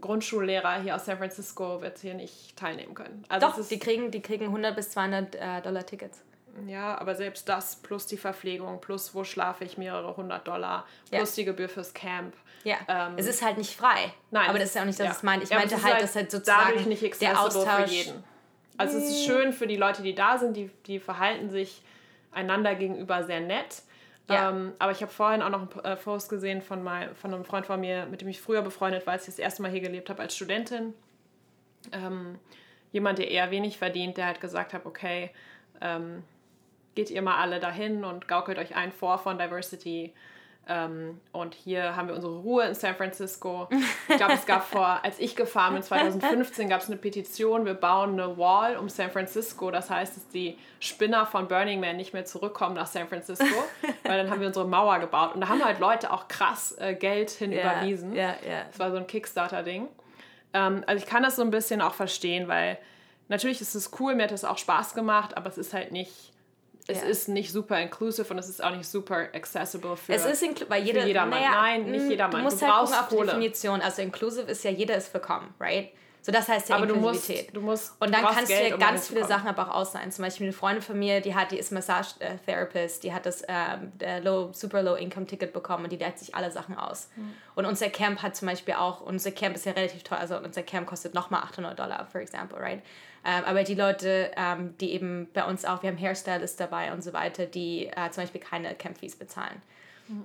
Grundschullehrer 0.00 0.80
hier 0.82 0.94
aus 0.94 1.06
San 1.06 1.18
Francisco 1.18 1.80
wird 1.82 1.98
hier 1.98 2.14
nicht 2.14 2.56
teilnehmen 2.56 2.94
können. 2.94 3.24
Also 3.28 3.46
Doch, 3.46 3.68
die 3.68 3.78
kriegen, 3.78 4.10
die 4.10 4.22
kriegen 4.22 4.46
100 4.46 4.76
bis 4.76 4.90
200 4.90 5.34
äh, 5.34 5.62
Dollar 5.62 5.84
Tickets. 5.84 6.22
Ja, 6.66 6.98
aber 6.98 7.14
selbst 7.14 7.48
das 7.48 7.76
plus 7.76 8.06
die 8.06 8.16
Verpflegung, 8.16 8.80
plus 8.80 9.14
wo 9.14 9.24
schlafe 9.24 9.64
ich 9.64 9.76
mehrere 9.76 10.16
hundert 10.16 10.48
Dollar, 10.48 10.86
plus 11.10 11.34
die 11.34 11.44
Gebühr 11.44 11.68
fürs 11.68 11.92
Camp. 11.92 12.34
Ja, 12.64 12.76
ähm, 12.88 13.14
es 13.16 13.26
ist 13.26 13.44
halt 13.44 13.58
nicht 13.58 13.76
frei. 13.76 14.12
Nein. 14.30 14.48
Aber 14.48 14.58
das 14.58 14.70
ist 14.70 14.74
ja 14.74 14.82
auch 14.82 14.86
nicht, 14.86 14.98
dass 14.98 15.06
ja. 15.06 15.12
ich 15.14 15.22
meine. 15.22 15.42
Ich 15.42 15.50
ja, 15.50 15.58
meinte 15.58 15.74
halt, 15.82 15.94
halt, 15.94 16.02
dass 16.02 16.16
halt 16.16 16.30
sozusagen 16.30 16.88
der 17.20 17.40
Austausch... 17.40 18.12
Also 18.78 18.98
es 18.98 19.10
ist 19.10 19.24
schön 19.24 19.52
für 19.52 19.66
die 19.66 19.76
Leute, 19.76 20.02
die 20.02 20.14
da 20.14 20.38
sind, 20.38 20.56
die, 20.56 20.70
die 20.86 20.98
verhalten 20.98 21.50
sich 21.50 21.82
einander 22.32 22.74
gegenüber 22.74 23.24
sehr 23.24 23.40
nett. 23.40 23.82
Ja. 24.28 24.50
Ähm, 24.50 24.72
aber 24.78 24.92
ich 24.92 25.02
habe 25.02 25.12
vorhin 25.12 25.40
auch 25.42 25.50
noch 25.50 25.60
einen 25.60 25.84
äh, 25.84 25.96
Post 25.96 26.28
gesehen 26.28 26.60
von, 26.60 26.82
mein, 26.82 27.14
von 27.14 27.32
einem 27.32 27.44
Freund 27.44 27.66
von 27.66 27.80
mir, 27.80 28.06
mit 28.06 28.20
dem 28.20 28.28
ich 28.28 28.40
früher 28.40 28.62
befreundet 28.62 29.06
war, 29.06 29.14
als 29.14 29.22
ich 29.22 29.34
das 29.34 29.38
erste 29.38 29.62
Mal 29.62 29.70
hier 29.70 29.80
gelebt 29.80 30.10
habe 30.10 30.22
als 30.22 30.34
Studentin. 30.34 30.94
Ähm, 31.92 32.38
jemand, 32.92 33.18
der 33.18 33.30
eher 33.30 33.50
wenig 33.50 33.78
verdient, 33.78 34.16
der 34.16 34.26
halt 34.26 34.40
gesagt 34.40 34.72
hat, 34.72 34.84
okay, 34.84 35.30
ähm, 35.80 36.24
geht 36.94 37.10
ihr 37.10 37.22
mal 37.22 37.36
alle 37.36 37.60
dahin 37.60 38.04
und 38.04 38.26
gaukelt 38.26 38.58
euch 38.58 38.74
ein 38.74 38.90
vor 38.90 39.18
von 39.18 39.38
Diversity. 39.38 40.12
Ähm, 40.68 41.20
und 41.30 41.54
hier 41.54 41.94
haben 41.94 42.08
wir 42.08 42.16
unsere 42.16 42.38
Ruhe 42.38 42.64
in 42.64 42.74
San 42.74 42.96
Francisco. 42.96 43.68
Ich 44.08 44.16
glaube, 44.16 44.32
es 44.32 44.46
gab 44.46 44.64
vor, 44.68 44.98
als 45.04 45.20
ich 45.20 45.36
gefahren 45.36 45.74
bin, 45.74 45.82
2015, 45.82 46.68
gab 46.68 46.80
es 46.80 46.88
eine 46.88 46.96
Petition, 46.96 47.64
wir 47.64 47.74
bauen 47.74 48.18
eine 48.18 48.36
Wall 48.36 48.76
um 48.76 48.88
San 48.88 49.10
Francisco. 49.10 49.70
Das 49.70 49.90
heißt, 49.90 50.16
dass 50.16 50.28
die 50.28 50.58
Spinner 50.80 51.24
von 51.24 51.46
Burning 51.46 51.78
Man 51.78 51.96
nicht 51.96 52.12
mehr 52.12 52.24
zurückkommen 52.24 52.74
nach 52.74 52.88
San 52.88 53.06
Francisco, 53.06 53.44
weil 54.04 54.18
dann 54.18 54.28
haben 54.28 54.40
wir 54.40 54.48
unsere 54.48 54.66
Mauer 54.66 54.98
gebaut. 54.98 55.34
Und 55.34 55.40
da 55.42 55.48
haben 55.48 55.64
halt 55.64 55.78
Leute 55.78 56.12
auch 56.12 56.26
krass 56.26 56.74
äh, 56.78 56.94
Geld 56.94 57.30
hin 57.30 57.52
yeah, 57.52 57.60
überwiesen. 57.60 58.12
Yeah, 58.12 58.34
yeah. 58.44 58.64
Das 58.68 58.78
war 58.80 58.90
so 58.90 58.96
ein 58.96 59.06
Kickstarter-Ding. 59.06 59.88
Ähm, 60.52 60.82
also 60.86 61.02
ich 61.02 61.08
kann 61.08 61.22
das 61.22 61.36
so 61.36 61.42
ein 61.42 61.50
bisschen 61.50 61.80
auch 61.80 61.94
verstehen, 61.94 62.48
weil 62.48 62.78
natürlich 63.28 63.60
ist 63.60 63.76
es 63.76 63.92
cool, 64.00 64.16
mir 64.16 64.24
hat 64.24 64.32
das 64.32 64.44
auch 64.44 64.58
Spaß 64.58 64.94
gemacht, 64.94 65.36
aber 65.36 65.48
es 65.48 65.58
ist 65.58 65.72
halt 65.72 65.92
nicht 65.92 66.32
es 66.88 67.00
ja. 67.00 67.06
ist 67.06 67.28
nicht 67.28 67.52
super 67.52 67.80
inclusive 67.80 68.32
und 68.32 68.38
es 68.38 68.48
ist 68.48 68.62
auch 68.62 68.74
nicht 68.74 68.88
super 68.88 69.28
accessible 69.34 69.96
für, 69.96 70.12
es 70.12 70.24
ist 70.24 70.70
weil 70.70 70.84
jede, 70.84 71.00
für 71.00 71.06
jedermann. 71.06 71.40
Naja, 71.40 71.50
Nein, 71.50 71.90
nicht 71.90 72.08
jedermann. 72.08 72.38
Du 72.38 72.44
musst 72.44 72.62
du 72.62 72.66
halt 72.66 72.74
brauchst 72.74 72.92
gucken 72.92 73.18
auf 73.18 73.24
die 73.24 73.26
Definition. 73.26 73.80
Also 73.80 74.02
inclusive 74.02 74.50
ist 74.50 74.62
ja 74.64 74.70
jeder 74.70 74.96
ist 74.96 75.12
willkommen, 75.12 75.52
right? 75.58 75.90
So, 76.26 76.32
das 76.32 76.48
heißt 76.48 76.70
ja 76.70 76.76
aber 76.76 76.88
Inklusivität. 76.88 77.54
Du 77.54 77.60
musst, 77.60 77.90
du 77.90 77.94
musst, 77.94 78.02
und 78.02 78.12
dann 78.12 78.24
kannst 78.24 78.48
Geld, 78.48 78.66
du 78.66 78.70
ja 78.70 78.76
ganz 78.76 79.06
viele 79.06 79.24
Sachen 79.24 79.46
aber 79.48 79.70
auch 79.70 79.76
ausleihen. 79.76 80.10
Zum 80.10 80.24
Beispiel 80.24 80.46
eine 80.46 80.52
Freundin 80.52 80.82
von 80.82 80.98
mir, 80.98 81.20
die 81.20 81.36
hat, 81.36 81.52
die 81.52 81.56
ist 81.56 81.70
Massage-Therapist, 81.70 83.04
die 83.04 83.12
hat 83.12 83.26
das 83.26 83.44
ähm, 83.46 83.92
low, 84.24 84.50
super 84.52 84.82
Low 84.82 84.96
Income 84.96 85.26
Ticket 85.26 85.52
bekommen 85.52 85.84
und 85.84 85.92
die 85.92 85.96
leiht 85.96 86.18
sich 86.18 86.34
alle 86.34 86.50
Sachen 86.50 86.76
aus. 86.76 87.10
Mhm. 87.14 87.32
Und 87.54 87.66
unser 87.66 87.90
Camp 87.90 88.22
hat 88.22 88.34
zum 88.34 88.48
Beispiel 88.48 88.74
auch, 88.74 89.02
unser 89.02 89.30
Camp 89.30 89.54
ist 89.54 89.66
ja 89.66 89.72
relativ 89.72 90.02
teuer, 90.02 90.18
also 90.18 90.38
unser 90.38 90.64
Camp 90.64 90.88
kostet 90.88 91.14
nochmal 91.14 91.42
800 91.42 91.78
Dollar, 91.78 92.08
for 92.10 92.20
example, 92.20 92.58
right? 92.58 92.82
Ähm, 93.26 93.42
aber 93.44 93.64
die 93.64 93.74
Leute, 93.74 94.30
ähm, 94.36 94.76
die 94.78 94.92
eben 94.92 95.28
bei 95.34 95.44
uns 95.44 95.64
auch, 95.64 95.82
wir 95.82 95.90
haben 95.90 95.98
Hairstylists 95.98 96.56
dabei 96.56 96.92
und 96.92 97.02
so 97.02 97.12
weiter, 97.12 97.46
die 97.46 97.86
äh, 97.88 98.10
zum 98.10 98.22
Beispiel 98.22 98.40
keine 98.40 98.72
Camp-Fees 98.74 99.16
bezahlen. 99.16 99.60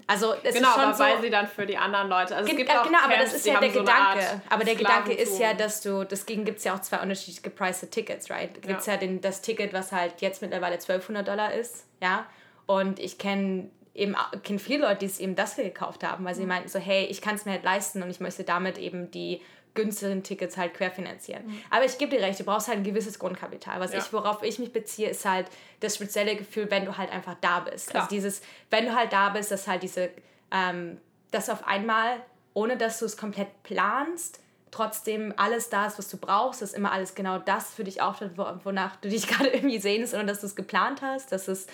Also 0.06 0.36
es 0.44 0.54
genau, 0.54 0.68
ist 0.68 0.74
schon 0.76 0.84
aber 0.84 0.94
so, 0.94 1.04
weil 1.04 1.22
sie 1.22 1.32
dann 1.32 1.48
für 1.48 1.66
die 1.66 1.76
anderen 1.76 2.08
Leute. 2.08 2.36
Also 2.36 2.52
es 2.52 2.56
gibt 2.56 2.70
auch 2.70 2.84
genau, 2.84 3.00
Camps, 3.00 3.14
aber 3.14 3.24
das 3.24 3.34
ist 3.34 3.46
ja 3.48 3.60
der 3.60 3.70
Gedanke. 3.70 4.22
So 4.22 4.42
aber 4.52 4.64
der 4.64 4.76
Gedanke 4.76 5.14
ist 5.14 5.40
ja, 5.40 5.56
dass 5.56 5.82
du, 5.82 6.04
deswegen 6.04 6.46
gibt 6.46 6.60
es 6.60 6.66
ja 6.66 6.76
auch 6.76 6.82
zwei 6.82 7.00
unterschiedliche 7.00 7.42
gepreiste 7.42 7.90
Tickets, 7.90 8.30
right? 8.30 8.54
Gibt 8.62 8.80
es 8.80 8.86
ja, 8.86 8.94
ja 8.94 9.00
den, 9.00 9.22
das 9.22 9.42
Ticket, 9.42 9.74
was 9.74 9.92
halt 9.92 10.22
jetzt 10.22 10.44
mittlerweile 10.44 10.76
1200 10.76 11.28
Dollar 11.28 11.54
ist, 11.56 11.88
ja. 12.00 12.28
Und 12.68 13.00
ich 13.00 13.18
kenne 13.18 13.72
eben 13.96 14.16
kenn 14.44 14.60
viele 14.60 14.86
Leute, 14.86 15.00
die 15.00 15.06
es 15.08 15.20
eben 15.20 15.36
das 15.36 15.56
gekauft 15.56 16.04
haben, 16.04 16.24
weil 16.26 16.36
sie 16.36 16.44
mhm. 16.44 16.50
meinten 16.50 16.70
so, 16.70 16.78
hey, 16.78 17.06
ich 17.06 17.22
kann 17.22 17.36
es 17.36 17.46
mir 17.46 17.54
halt 17.54 17.64
leisten 17.64 18.04
und 18.04 18.12
ich 18.12 18.20
möchte 18.20 18.44
damit 18.44 18.78
eben 18.78 19.10
die 19.10 19.42
günstigeren 19.74 20.24
Tickets 20.24 20.58
halt 20.58 20.74
querfinanzieren. 20.74 21.46
Mhm. 21.46 21.62
Aber 21.70 21.86
ich 21.86 21.98
gebe 21.98 22.16
dir 22.16 22.22
recht, 22.22 22.40
du 22.40 22.44
brauchst 22.44 22.68
halt 22.68 22.80
ein 22.80 22.84
gewisses 22.84 23.20
Grundkapital. 23.20 23.80
Was 23.80 23.94
ja. 23.94 24.00
ich, 24.00 24.12
worauf 24.12 24.44
ich 24.44 24.60
mich 24.60 24.74
beziehe, 24.74 25.10
ist 25.10 25.26
halt 25.26 25.48
das 25.80 25.96
spezielle 25.96 26.36
Gefühl, 26.36 26.70
wenn 26.70 26.86
du 26.86 26.98
halt 26.98 27.12
einfach 27.12 27.36
da 27.42 27.62
bist. 27.62 27.90
Klar. 27.90 28.04
Also 28.04 28.16
dieses, 28.16 28.42
wenn 28.70 28.86
du 28.86 28.96
halt 28.96 29.14
da 29.14 29.30
bist, 29.30 29.52
dass 29.52 29.68
halt 29.68 29.84
diese, 29.84 30.10
ähm, 30.52 31.00
dass 31.32 31.50
auf 31.50 31.66
einmal, 31.66 32.22
ohne 32.54 32.78
dass 32.78 33.00
du 33.00 33.06
es 33.06 33.16
komplett 33.16 33.64
planst, 33.64 34.40
trotzdem 34.72 35.34
alles 35.38 35.70
da 35.70 35.86
ist, 35.86 35.98
was 35.98 36.10
du 36.10 36.18
brauchst, 36.18 36.62
dass 36.62 36.74
immer 36.74 36.92
alles 36.92 37.14
genau 37.14 37.38
das 37.38 37.74
für 37.74 37.84
dich 37.84 38.02
auftritt, 38.02 38.38
wonach 38.38 38.96
du 38.98 39.10
dich 39.10 39.28
gerade 39.28 39.50
irgendwie 39.50 39.80
sehnst, 39.80 40.14
ohne 40.14 40.26
dass 40.26 40.42
du 40.42 40.48
es 40.48 40.56
geplant 40.56 41.02
hast, 41.02 41.32
dass 41.32 41.48
es 41.48 41.68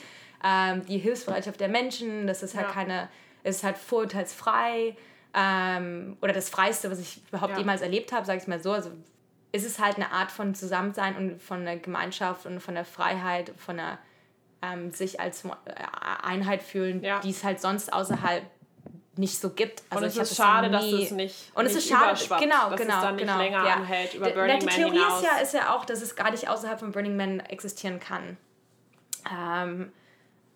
ähm, 0.44 0.86
die 0.86 0.98
Hilfsbereitschaft 0.98 1.60
der 1.60 1.70
Menschen, 1.70 2.28
dass 2.28 2.44
es 2.44 2.56
halt 2.56 2.68
ja. 2.68 2.74
keine, 2.74 3.10
es 3.44 3.58
ist 3.58 3.64
halt 3.64 3.78
vorurteilsfrei, 3.78 4.96
ähm, 5.38 6.18
oder 6.22 6.34
das 6.34 6.50
Freiste, 6.50 6.90
was 6.90 7.00
ich 7.00 7.22
überhaupt 7.28 7.54
ja. 7.54 7.60
jemals 7.60 7.82
erlebt 7.82 8.12
habe, 8.12 8.26
sage 8.26 8.40
ich 8.42 8.48
mal 8.48 8.62
so. 8.62 8.72
Also 8.72 8.90
ist 9.52 9.66
es 9.66 9.80
halt 9.80 9.98
eine 9.98 10.12
Art 10.12 10.32
von 10.32 10.56
Zusammensein 10.56 11.16
und 11.16 11.42
von 11.42 11.64
der 11.64 11.78
Gemeinschaft 11.78 12.46
und 12.48 12.60
von 12.60 12.74
der 12.74 12.86
Freiheit, 12.86 13.54
von 13.58 13.78
der 13.78 14.00
ähm, 14.64 14.92
sich 14.92 15.20
als 15.20 15.46
äh, 15.46 15.50
Einheit 16.24 16.64
fühlen, 16.64 17.04
ja. 17.04 17.20
die 17.20 17.30
es 17.30 17.44
halt 17.44 17.62
sonst 17.62 17.94
außerhalb 17.94 18.44
nicht 19.16 19.40
so 19.40 19.52
gibt. 19.52 19.84
Also 19.90 20.06
und 20.06 20.10
es 20.10 20.18
ist 20.18 20.36
schade, 20.36 20.72
dass 20.72 20.86
es 20.86 21.12
nicht 21.12 21.52
und 21.54 21.66
es 21.66 21.76
ist 21.76 21.88
schade, 21.88 22.20
genau, 22.40 22.70
dass 22.72 22.82
genau, 22.82 22.96
es 22.96 23.02
dann 23.02 23.16
nicht 23.16 23.26
genau, 23.26 23.38
länger 23.38 23.64
ja. 23.64 23.74
anhält 23.76 24.16
über 24.16 24.30
Burning 24.32 24.58
Man 24.58 24.60
Die 24.60 24.68
Theorie 24.68 24.98
hinaus. 24.98 25.22
ist 25.22 25.26
ja, 25.26 25.38
ist 25.38 25.54
ja 25.54 25.76
auch, 25.76 25.86
dass 25.86 26.02
es 26.02 26.16
gar 26.16 26.32
nicht 26.32 26.50
außerhalb 26.50 26.80
von 26.80 26.92
Burning 26.92 27.16
Man 27.16 27.40
existieren 27.42 28.00
kann. 28.00 28.38
Ähm, 29.32 29.92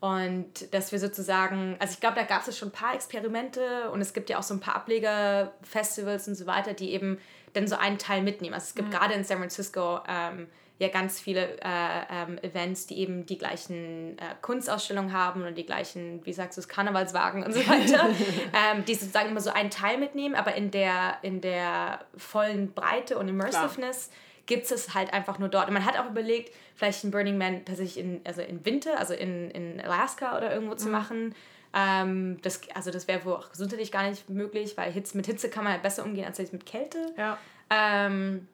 und 0.01 0.73
dass 0.73 0.91
wir 0.91 0.97
sozusagen, 0.97 1.77
also 1.79 1.93
ich 1.93 1.99
glaube, 1.99 2.15
da 2.15 2.23
gab 2.23 2.45
es 2.45 2.57
schon 2.57 2.69
ein 2.69 2.73
paar 2.73 2.95
Experimente 2.95 3.91
und 3.91 4.01
es 4.01 4.13
gibt 4.13 4.31
ja 4.31 4.39
auch 4.39 4.43
so 4.43 4.55
ein 4.55 4.59
paar 4.59 4.75
Ablegerfestivals 4.75 6.27
und 6.27 6.33
so 6.33 6.47
weiter, 6.47 6.73
die 6.73 6.91
eben 6.91 7.19
dann 7.53 7.67
so 7.67 7.75
einen 7.75 7.99
Teil 7.99 8.23
mitnehmen. 8.23 8.55
Also 8.55 8.65
es 8.65 8.75
gibt 8.75 8.87
mhm. 8.87 8.93
gerade 8.93 9.13
in 9.13 9.23
San 9.23 9.37
Francisco 9.37 9.99
ähm, 10.07 10.47
ja 10.79 10.87
ganz 10.87 11.19
viele 11.19 11.59
äh, 11.59 12.01
ähm, 12.09 12.39
Events, 12.41 12.87
die 12.87 12.97
eben 12.97 13.27
die 13.27 13.37
gleichen 13.37 14.17
äh, 14.17 14.33
Kunstausstellungen 14.41 15.13
haben 15.13 15.45
und 15.45 15.53
die 15.53 15.67
gleichen, 15.67 16.25
wie 16.25 16.33
sagst 16.33 16.57
du 16.57 16.61
es, 16.61 16.67
Karnevalswagen 16.67 17.43
und 17.43 17.53
so 17.53 17.59
weiter, 17.67 18.09
ähm, 18.73 18.83
die 18.85 18.95
sozusagen 18.95 19.29
immer 19.29 19.41
so 19.41 19.51
einen 19.51 19.69
Teil 19.69 19.99
mitnehmen, 19.99 20.33
aber 20.33 20.55
in 20.55 20.71
der, 20.71 21.17
in 21.21 21.41
der 21.41 21.99
vollen 22.17 22.73
Breite 22.73 23.19
und 23.19 23.27
Immersiveness. 23.27 24.07
Klar 24.07 24.17
gibt 24.51 24.69
es 24.69 24.93
halt 24.93 25.13
einfach 25.13 25.39
nur 25.39 25.47
dort. 25.47 25.69
Und 25.69 25.73
man 25.73 25.85
hat 25.85 25.97
auch 25.97 26.09
überlegt, 26.09 26.53
vielleicht 26.75 27.05
ein 27.05 27.11
Burning 27.11 27.37
Man 27.37 27.63
tatsächlich 27.63 28.03
in, 28.03 28.19
also 28.25 28.41
in 28.41 28.65
Winter, 28.65 28.99
also 28.99 29.13
in, 29.13 29.49
in 29.51 29.79
Alaska 29.79 30.35
oder 30.35 30.53
irgendwo 30.53 30.75
zu 30.75 30.87
mhm. 30.87 30.91
machen. 30.91 31.35
Ähm, 31.73 32.37
das, 32.41 32.59
also 32.75 32.91
das 32.91 33.07
wäre 33.07 33.23
wohl 33.23 33.35
auch 33.35 33.49
gesundheitlich 33.49 33.93
gar 33.93 34.09
nicht 34.09 34.29
möglich, 34.29 34.75
weil 34.75 34.91
Hitze, 34.91 35.15
mit 35.15 35.25
Hitze 35.25 35.49
kann 35.49 35.63
man 35.63 35.71
halt 35.71 35.83
besser 35.83 36.03
umgehen 36.03 36.25
als 36.25 36.51
mit 36.51 36.65
Kälte. 36.65 37.13
Ja. 37.17 37.37
Ähm, 37.69 38.49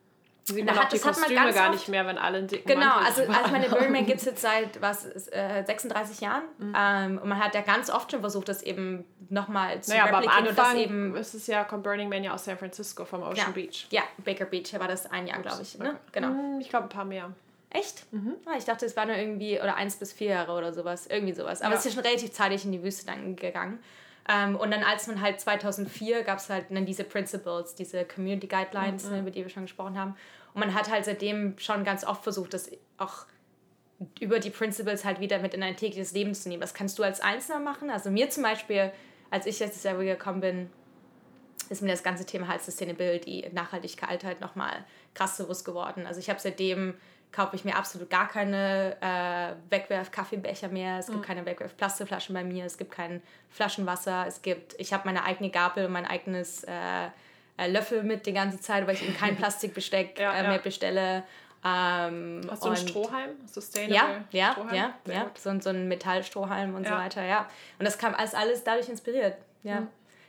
Sieht 0.49 0.65
man 0.65 0.77
hat, 0.77 0.93
die 0.93 0.99
Kostüme 0.99 1.53
gar 1.53 1.71
nicht 1.71 1.89
mehr, 1.89 2.05
wenn 2.05 2.17
alle 2.17 2.37
einen 2.37 2.47
dicken 2.47 2.67
Genau, 2.67 2.95
also, 2.95 3.23
also 3.23 3.51
meine 3.51 3.67
Burning 3.69 3.91
Man 3.91 4.05
gibt 4.05 4.19
es 4.19 4.25
jetzt 4.25 4.41
seit 4.41 4.81
was, 4.81 5.05
äh, 5.27 5.63
36 5.65 6.21
Jahren. 6.21 6.43
Mhm. 6.57 6.73
Ähm, 6.75 7.17
und 7.21 7.27
man 7.27 7.39
hat 7.39 7.53
ja 7.53 7.61
ganz 7.61 7.89
oft 7.89 8.11
schon 8.11 8.21
versucht, 8.21 8.47
das 8.47 8.63
eben 8.63 9.03
nochmal 9.29 9.81
zu 9.81 9.91
naja, 9.91 10.05
aber 10.05 10.19
am 10.19 10.27
Anfang 10.27 10.47
und 10.47 10.57
das 10.57 10.73
eben 10.75 11.15
ist 11.15 11.33
es 11.33 11.47
ja, 11.47 11.65
kommt 11.65 11.83
Burning 11.83 12.07
Man 12.07 12.23
ja 12.23 12.33
aus 12.33 12.45
San 12.45 12.57
Francisco, 12.57 13.03
vom 13.03 13.23
Ocean 13.23 13.35
ja. 13.35 13.49
Beach. 13.49 13.87
Ja, 13.89 14.03
Baker 14.23 14.45
Beach 14.45 14.73
war 14.79 14.87
das 14.87 15.11
ein 15.11 15.27
Jahr, 15.27 15.41
glaube 15.41 15.61
ich. 15.61 15.77
Ne? 15.77 15.97
Genau. 16.13 16.29
Hm, 16.29 16.61
ich 16.61 16.69
glaube, 16.69 16.85
ein 16.85 16.89
paar 16.89 17.05
mehr. 17.05 17.31
Echt? 17.69 18.11
Mhm. 18.13 18.35
Ah, 18.45 18.55
ich 18.57 18.63
dachte, 18.63 18.85
es 18.85 18.95
war 18.95 19.05
nur 19.05 19.17
irgendwie, 19.17 19.59
oder 19.59 19.75
eins 19.75 19.97
bis 19.97 20.13
vier 20.13 20.29
Jahre 20.29 20.53
oder 20.53 20.71
sowas. 20.71 21.07
Irgendwie 21.07 21.33
sowas. 21.33 21.61
Aber 21.61 21.71
ja. 21.73 21.77
es 21.77 21.85
ist 21.85 21.93
ja 21.93 22.01
schon 22.01 22.07
relativ 22.07 22.31
zeitig 22.31 22.63
in 22.63 22.71
die 22.71 22.81
Wüste 22.81 23.05
dann 23.05 23.35
gegangen. 23.35 23.79
Ähm, 24.29 24.55
und 24.55 24.71
dann, 24.71 24.83
als 24.83 25.07
man 25.07 25.21
halt 25.21 25.39
2004 25.39 26.23
gab 26.23 26.39
es 26.39 26.49
halt 26.49 26.65
dann 26.69 26.85
diese 26.85 27.03
Principles, 27.03 27.75
diese 27.75 28.03
Community 28.05 28.47
Guidelines, 28.47 29.09
mhm. 29.09 29.19
über 29.19 29.31
die 29.31 29.43
wir 29.43 29.49
schon 29.49 29.63
gesprochen 29.63 29.97
haben. 29.97 30.15
Und 30.53 30.59
man 30.59 30.73
hat 30.73 30.89
halt 30.91 31.05
seitdem 31.05 31.57
schon 31.59 31.83
ganz 31.83 32.03
oft 32.03 32.23
versucht, 32.23 32.53
das 32.53 32.69
auch 32.97 33.25
über 34.19 34.39
die 34.39 34.49
Principles 34.49 35.05
halt 35.05 35.19
wieder 35.19 35.39
mit 35.39 35.53
in 35.53 35.63
ein 35.63 35.75
tägliches 35.75 36.11
Leben 36.11 36.33
zu 36.33 36.49
nehmen. 36.49 36.61
Was 36.61 36.73
kannst 36.73 36.99
du 36.99 37.03
als 37.03 37.21
Einzelner 37.21 37.59
machen? 37.59 37.89
Also 37.89 38.11
mir 38.11 38.29
zum 38.29 38.43
Beispiel, 38.43 38.91
als 39.31 39.45
ich 39.45 39.59
letztes 39.59 39.83
Jahr 39.83 39.97
gekommen 39.97 40.41
bin, 40.41 40.69
ist 41.69 41.81
mir 41.81 41.91
das 41.91 42.03
ganze 42.03 42.25
Thema 42.25 42.47
halt 42.47 42.61
Sustainability, 42.61 43.49
Nachhaltigkeit 43.53 44.23
halt 44.23 44.41
nochmal 44.41 44.85
krass 45.13 45.37
bewusst 45.37 45.65
geworden. 45.65 46.05
Also 46.05 46.19
ich 46.19 46.29
habe 46.29 46.39
seitdem 46.39 46.93
kaufe 47.31 47.55
ich 47.55 47.65
mir 47.65 47.75
absolut 47.75 48.09
gar 48.09 48.27
keine 48.27 48.95
äh, 49.01 49.53
Wegwerf-Kaffeebecher 49.69 50.69
mehr. 50.69 50.99
Es 50.99 51.07
gibt 51.07 51.19
mhm. 51.19 51.23
keine 51.23 51.45
Wegwerf-Plastikflaschen 51.45 52.33
bei 52.33 52.43
mir. 52.43 52.65
Es 52.65 52.77
gibt 52.77 52.91
kein 52.91 53.21
Flaschenwasser. 53.49 54.25
Es 54.27 54.41
gibt, 54.41 54.75
ich 54.79 54.93
habe 54.93 55.03
meine 55.05 55.23
eigene 55.23 55.49
Gabel 55.49 55.85
und 55.85 55.91
mein 55.91 56.05
eigenes 56.05 56.63
äh, 56.63 56.71
äh, 57.57 57.67
Löffel 57.69 58.03
mit 58.03 58.25
die 58.25 58.33
ganze 58.33 58.59
Zeit, 58.59 58.87
weil 58.87 58.95
ich 58.95 59.03
eben 59.03 59.15
kein 59.15 59.35
Plastikbesteck 59.37 60.19
ja, 60.19 60.33
äh, 60.33 60.47
mehr 60.47 60.59
bestelle. 60.59 61.23
Ähm, 61.65 62.41
Hast 62.49 62.63
du 62.63 62.69
einen 62.69 62.87
Strohhalm? 62.87 63.31
Sustainable 63.45 63.95
ja, 63.95 64.23
ja, 64.31 64.51
Strohhalm? 64.53 64.75
ja, 64.75 64.93
ja. 65.05 65.31
So, 65.37 65.59
so 65.59 65.69
ein 65.69 65.87
Metallstrohhalm 65.87 66.75
und 66.75 66.83
ja. 66.83 66.89
so 66.89 66.95
weiter, 66.95 67.23
ja. 67.23 67.47
Und 67.79 67.85
das 67.85 67.97
kam 67.97 68.13
alles, 68.15 68.35
alles 68.35 68.63
dadurch 68.63 68.89
inspiriert, 68.89 69.37
ja. 69.63 69.81
Mhm. 69.81 69.87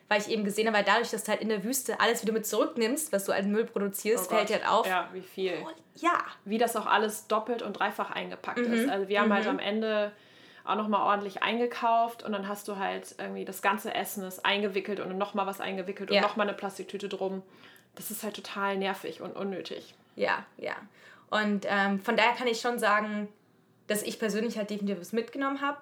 Weil 0.09 0.21
ich 0.21 0.29
eben 0.29 0.45
gesehen 0.45 0.67
habe, 0.67 0.79
weil 0.79 0.85
dadurch, 0.85 1.11
dass 1.11 1.25
du 1.25 1.31
halt 1.31 1.43
in 1.43 1.51
der 1.51 1.65
Wüste 1.65 2.01
alles 2.01 2.23
wieder 2.23 2.33
mit 2.33 2.47
zurücknimmst, 2.47 3.13
was 3.13 3.27
du 3.27 3.33
als 3.33 3.47
Müll 3.47 3.65
produzierst, 3.65 4.27
oh 4.31 4.35
fällt 4.35 4.49
dir 4.49 4.55
halt 4.55 4.69
auf. 4.69 4.87
Ja, 4.87 5.11
wie 5.13 5.21
viel. 5.21 5.59
Oh, 5.63 5.69
ja. 5.97 6.25
Wie 6.45 6.57
das 6.57 6.77
auch 6.77 6.87
alles 6.87 7.27
doppelt 7.27 7.63
und 7.63 7.75
dreifach 7.75 8.11
eingepackt 8.11 8.67
mhm. 8.67 8.73
ist. 8.73 8.89
Also 8.89 9.09
wir 9.09 9.21
haben 9.21 9.33
halt 9.33 9.45
mhm. 9.45 9.49
halt 9.49 9.61
am 9.61 9.65
Ende 9.65 10.13
auch 10.65 10.77
nochmal 10.77 11.03
ordentlich 11.03 11.43
eingekauft 11.43 12.23
und 12.23 12.33
dann 12.33 12.47
hast 12.47 12.69
du 12.69 12.77
halt 12.77 13.15
irgendwie 13.19 13.45
das 13.45 13.63
ganze 13.63 13.95
Essen 13.95 14.23
ist 14.25 14.45
eingewickelt 14.45 15.01
und 15.01 15.17
nochmal 15.17 15.47
was 15.47 15.61
eingewickelt 15.61 16.11
ja. 16.11 16.17
und 16.17 16.29
nochmal 16.29 16.47
eine 16.47 16.57
Plastiktüte 16.57 17.09
drum. 17.09 17.43
Das 17.95 18.11
ist 18.11 18.23
halt 18.23 18.37
total 18.37 18.77
nervig 18.77 19.23
und 19.23 19.35
unnötig. 19.35 19.95
Ja, 20.15 20.45
ja. 20.59 20.75
Und 21.31 21.67
ähm, 21.69 22.01
von 22.01 22.17
daher 22.17 22.35
kann 22.35 22.47
ich 22.47 22.61
schon 22.61 22.79
sagen, 22.79 23.29
dass 23.87 24.03
ich 24.03 24.19
persönlich 24.19 24.59
halt 24.59 24.71
definitiv 24.71 25.01
was 25.01 25.13
mitgenommen 25.13 25.61
habe. 25.61 25.79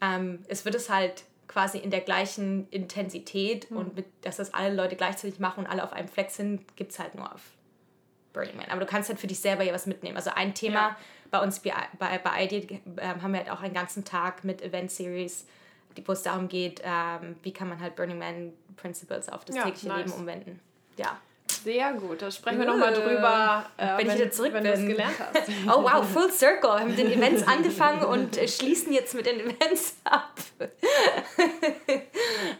Ähm, 0.00 0.44
es 0.48 0.64
wird 0.64 0.74
es 0.74 0.88
halt 0.88 1.24
quasi 1.48 1.78
in 1.78 1.90
der 1.90 2.00
gleichen 2.00 2.68
Intensität 2.70 3.70
mhm. 3.70 3.76
und 3.76 3.96
mit, 3.96 4.06
dass 4.22 4.36
das 4.36 4.54
alle 4.54 4.74
Leute 4.74 4.96
gleichzeitig 4.96 5.38
machen 5.38 5.64
und 5.64 5.70
alle 5.70 5.84
auf 5.84 5.92
einem 5.92 6.08
Fleck 6.08 6.30
sind, 6.30 6.76
gibt 6.76 6.92
es 6.92 6.98
halt 6.98 7.14
nur 7.14 7.32
auf 7.32 7.40
Burning 8.32 8.56
Man. 8.56 8.66
Aber 8.70 8.80
du 8.80 8.86
kannst 8.86 9.08
halt 9.08 9.20
für 9.20 9.26
dich 9.26 9.40
selber 9.40 9.62
ja 9.62 9.72
was 9.72 9.86
mitnehmen. 9.86 10.16
Also 10.16 10.30
ein 10.30 10.54
Thema 10.54 10.80
ja. 10.80 10.96
bei 11.30 11.42
uns 11.42 11.60
bei, 11.60 11.72
bei, 11.98 12.18
bei 12.18 12.44
ID 12.44 12.70
äh, 12.70 12.80
haben 13.20 13.32
wir 13.32 13.40
halt 13.40 13.50
auch 13.50 13.60
einen 13.60 13.74
ganzen 13.74 14.04
Tag 14.04 14.44
mit 14.44 14.62
Event-Series, 14.62 15.46
wo 16.06 16.12
es 16.12 16.22
darum 16.22 16.48
geht, 16.48 16.80
ähm, 16.84 17.36
wie 17.42 17.52
kann 17.52 17.68
man 17.68 17.80
halt 17.80 17.96
Burning 17.96 18.18
Man 18.18 18.52
Principles 18.76 19.28
auf 19.28 19.44
das 19.44 19.56
ja, 19.56 19.64
tägliche 19.64 19.88
nice. 19.88 20.06
Leben 20.06 20.12
umwenden. 20.12 20.60
Ja. 20.96 21.18
Sehr 21.62 21.92
gut, 21.92 22.22
da 22.22 22.30
sprechen 22.30 22.58
wir 22.58 22.66
nochmal 22.66 22.92
drüber, 22.92 23.64
äh, 23.76 23.86
wenn, 23.86 23.98
wenn, 23.98 24.06
ich 24.08 24.14
wieder 24.14 24.30
zurück 24.30 24.52
wenn 24.52 24.62
bin. 24.64 24.88
gelernt 24.88 25.14
hast. 25.18 25.48
Oh 25.68 25.82
wow, 25.82 26.04
full 26.04 26.30
circle. 26.30 26.70
Wir 26.70 26.80
haben 26.80 26.88
mit 26.88 26.98
den 26.98 27.12
Events 27.12 27.46
angefangen 27.46 28.02
und 28.02 28.36
äh, 28.36 28.48
schließen 28.48 28.92
jetzt 28.92 29.14
mit 29.14 29.26
den 29.26 29.40
Events 29.40 29.96
ab. 30.04 30.34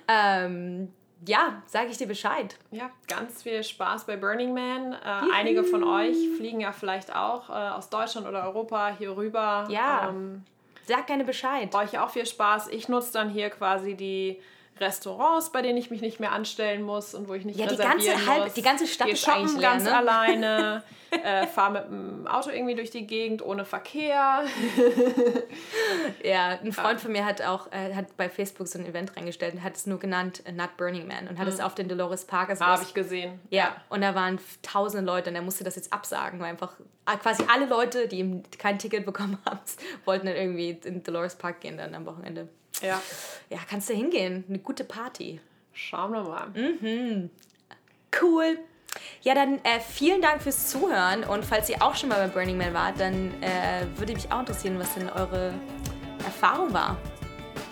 ähm, 0.09 0.93
ja, 1.27 1.63
sage 1.67 1.89
ich 1.91 1.99
dir 1.99 2.07
Bescheid. 2.07 2.57
Ja, 2.71 2.91
ganz 3.09 3.43
viel 3.43 3.63
Spaß 3.63 4.07
bei 4.07 4.17
Burning 4.17 4.55
Man. 4.55 4.93
Äh, 4.93 5.33
einige 5.33 5.65
von 5.65 5.85
euch 5.85 6.17
fliegen 6.37 6.61
ja 6.61 6.73
vielleicht 6.73 7.15
auch 7.15 7.49
äh, 7.49 7.53
aus 7.53 7.91
Deutschland 7.91 8.27
oder 8.27 8.45
Europa 8.45 8.95
hier 8.99 9.17
rüber. 9.17 9.67
Ja. 9.69 10.09
Ähm, 10.09 10.45
sag 10.87 11.07
gerne 11.07 11.25
Bescheid. 11.25 11.75
Euch 11.75 11.99
auch 11.99 12.11
viel 12.11 12.27
Spaß. 12.27 12.69
Ich 12.69 12.89
nutze 12.89 13.13
dann 13.13 13.31
hier 13.31 13.51
quasi 13.51 13.95
die 13.95 14.41
Restaurants, 14.83 15.51
bei 15.51 15.63
denen 15.63 15.79
ich 15.79 15.91
mich 15.91 16.01
nicht 16.01 16.21
mehr 16.21 16.33
anstellen 16.33 16.83
muss 16.83 17.15
und 17.15 17.29
wo 17.29 17.35
ich 17.35 17.45
nicht 17.45 17.59
ja, 17.59 17.67
reservieren 17.67 17.99
die 17.99 18.07
ganze, 18.07 18.27
halb, 18.27 18.55
die 18.55 18.63
ganze 18.63 18.87
Stadt 18.87 19.07
Gehe 19.07 19.15
ist 19.15 19.29
eigentlich 19.29 19.61
leer, 19.61 19.71
ganz 19.71 19.85
ne? 19.85 19.97
alleine, 19.97 20.83
äh, 21.11 21.47
fahre 21.47 21.73
mit 21.73 21.85
dem 21.85 22.27
Auto 22.27 22.51
irgendwie 22.51 22.75
durch 22.75 22.91
die 22.91 23.07
Gegend 23.07 23.43
ohne 23.43 23.65
Verkehr. 23.65 24.45
ja, 26.25 26.59
ein 26.63 26.73
Freund 26.73 27.01
von 27.01 27.13
mir 27.13 27.25
hat 27.25 27.43
auch 27.43 27.71
äh, 27.73 27.95
hat 27.95 28.17
bei 28.17 28.29
Facebook 28.29 28.69
so 28.69 28.79
ein 28.79 28.87
Event 28.87 29.17
reingestellt 29.17 29.55
und 29.55 29.63
hat 29.63 29.77
es 29.77 29.87
nur 29.87 29.99
genannt 29.99 30.43
uh, 30.49 30.53
Not 30.53 30.77
Burning 30.77 31.07
Man 31.07 31.29
und 31.29 31.39
hat 31.39 31.47
mhm. 31.47 31.53
es 31.53 31.61
auf 31.61 31.75
den 31.75 31.89
Dolores 31.89 32.25
Park. 32.25 32.51
Also 32.51 32.65
Habe 32.65 32.83
ich 32.83 32.95
gesehen. 32.95 33.41
Ja, 33.51 33.77
und 33.89 34.03
da 34.03 34.15
waren 34.15 34.39
tausende 34.63 35.05
Leute 35.05 35.31
und 35.31 35.37
er 35.37 35.43
musste 35.43 35.65
das 35.65 35.77
jetzt 35.77 35.93
absagen, 35.93 36.41
weil 36.41 36.51
einfach 36.51 36.75
ah, 37.05 37.17
quasi 37.17 37.45
alle 37.53 37.67
Leute, 37.67 38.09
die 38.09 38.19
ihm 38.19 38.43
kein 38.59 38.79
Ticket 38.79 39.07
bekommen 39.07 39.39
haben, 39.47 39.61
wollten 40.05 40.27
dann 40.27 40.37
irgendwie 40.37 40.79
in 40.85 41.03
Dolores 41.03 41.37
Park 41.37 41.61
gehen 41.61 41.77
dann 41.77 41.95
am 41.95 42.07
Wochenende. 42.07 42.49
Ja. 42.81 43.01
Ja, 43.51 43.59
kannst 43.69 43.91
du 43.91 43.95
hingehen. 43.95 44.45
Eine 44.49 44.59
gute 44.59 44.85
Party. 44.85 45.41
Schauen 45.73 46.13
wir 46.13 46.23
mal. 46.23 46.49
Mhm. 46.49 47.31
Cool. 48.21 48.59
Ja, 49.23 49.35
dann 49.35 49.59
äh, 49.65 49.81
vielen 49.81 50.21
Dank 50.21 50.43
fürs 50.43 50.69
Zuhören 50.69 51.25
und 51.25 51.45
falls 51.45 51.69
ihr 51.71 51.83
auch 51.83 51.95
schon 51.95 52.09
mal 52.09 52.27
bei 52.27 52.29
Burning 52.29 52.59
Man 52.59 52.75
wart, 52.75 53.01
dann 53.01 53.33
äh, 53.43 53.87
würde 53.97 54.13
mich 54.13 54.31
auch 54.31 54.41
interessieren, 54.41 54.79
was 54.79 54.95
denn 54.95 55.09
eure 55.09 55.55
Erfahrung 56.25 56.73
war, 56.73 56.99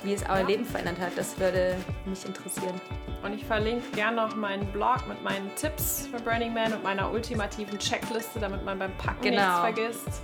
wie 0.02 0.14
es 0.14 0.22
euer 0.22 0.40
ja. 0.40 0.46
Leben 0.46 0.64
verändert 0.64 0.98
hat. 0.98 1.12
Das 1.16 1.38
würde 1.38 1.76
mich 2.06 2.24
interessieren. 2.24 2.80
Und 3.22 3.34
ich 3.34 3.44
verlinke 3.44 3.90
gerne 3.94 4.16
noch 4.16 4.34
meinen 4.34 4.66
Blog 4.72 5.06
mit 5.08 5.22
meinen 5.22 5.54
Tipps 5.56 6.08
für 6.10 6.18
Burning 6.20 6.54
Man 6.54 6.72
und 6.72 6.82
meiner 6.82 7.10
ultimativen 7.10 7.78
Checkliste, 7.78 8.40
damit 8.40 8.64
man 8.64 8.78
beim 8.78 8.96
Packen 8.96 9.22
genau. 9.22 9.64
nichts 9.64 9.78
vergisst. 9.78 10.22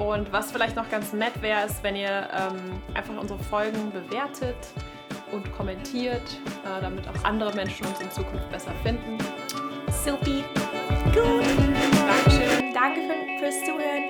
Und 0.00 0.32
was 0.32 0.50
vielleicht 0.50 0.76
noch 0.76 0.88
ganz 0.88 1.12
nett 1.12 1.40
wäre, 1.42 1.66
ist, 1.66 1.82
wenn 1.82 1.94
ihr 1.94 2.28
ähm, 2.32 2.80
einfach 2.94 3.14
unsere 3.20 3.38
Folgen 3.38 3.92
bewertet 3.92 4.56
und 5.30 5.52
kommentiert, 5.52 6.22
äh, 6.64 6.80
damit 6.80 7.06
auch 7.06 7.24
andere 7.24 7.54
Menschen 7.54 7.86
uns 7.86 8.00
in 8.00 8.10
Zukunft 8.10 8.50
besser 8.50 8.72
finden. 8.82 9.18
Supi. 9.90 10.42
Gut. 11.12 11.44
Dankeschön. 12.24 12.72
Danke 12.72 13.00
fürs 13.38 13.60
Zuhören. 13.64 14.09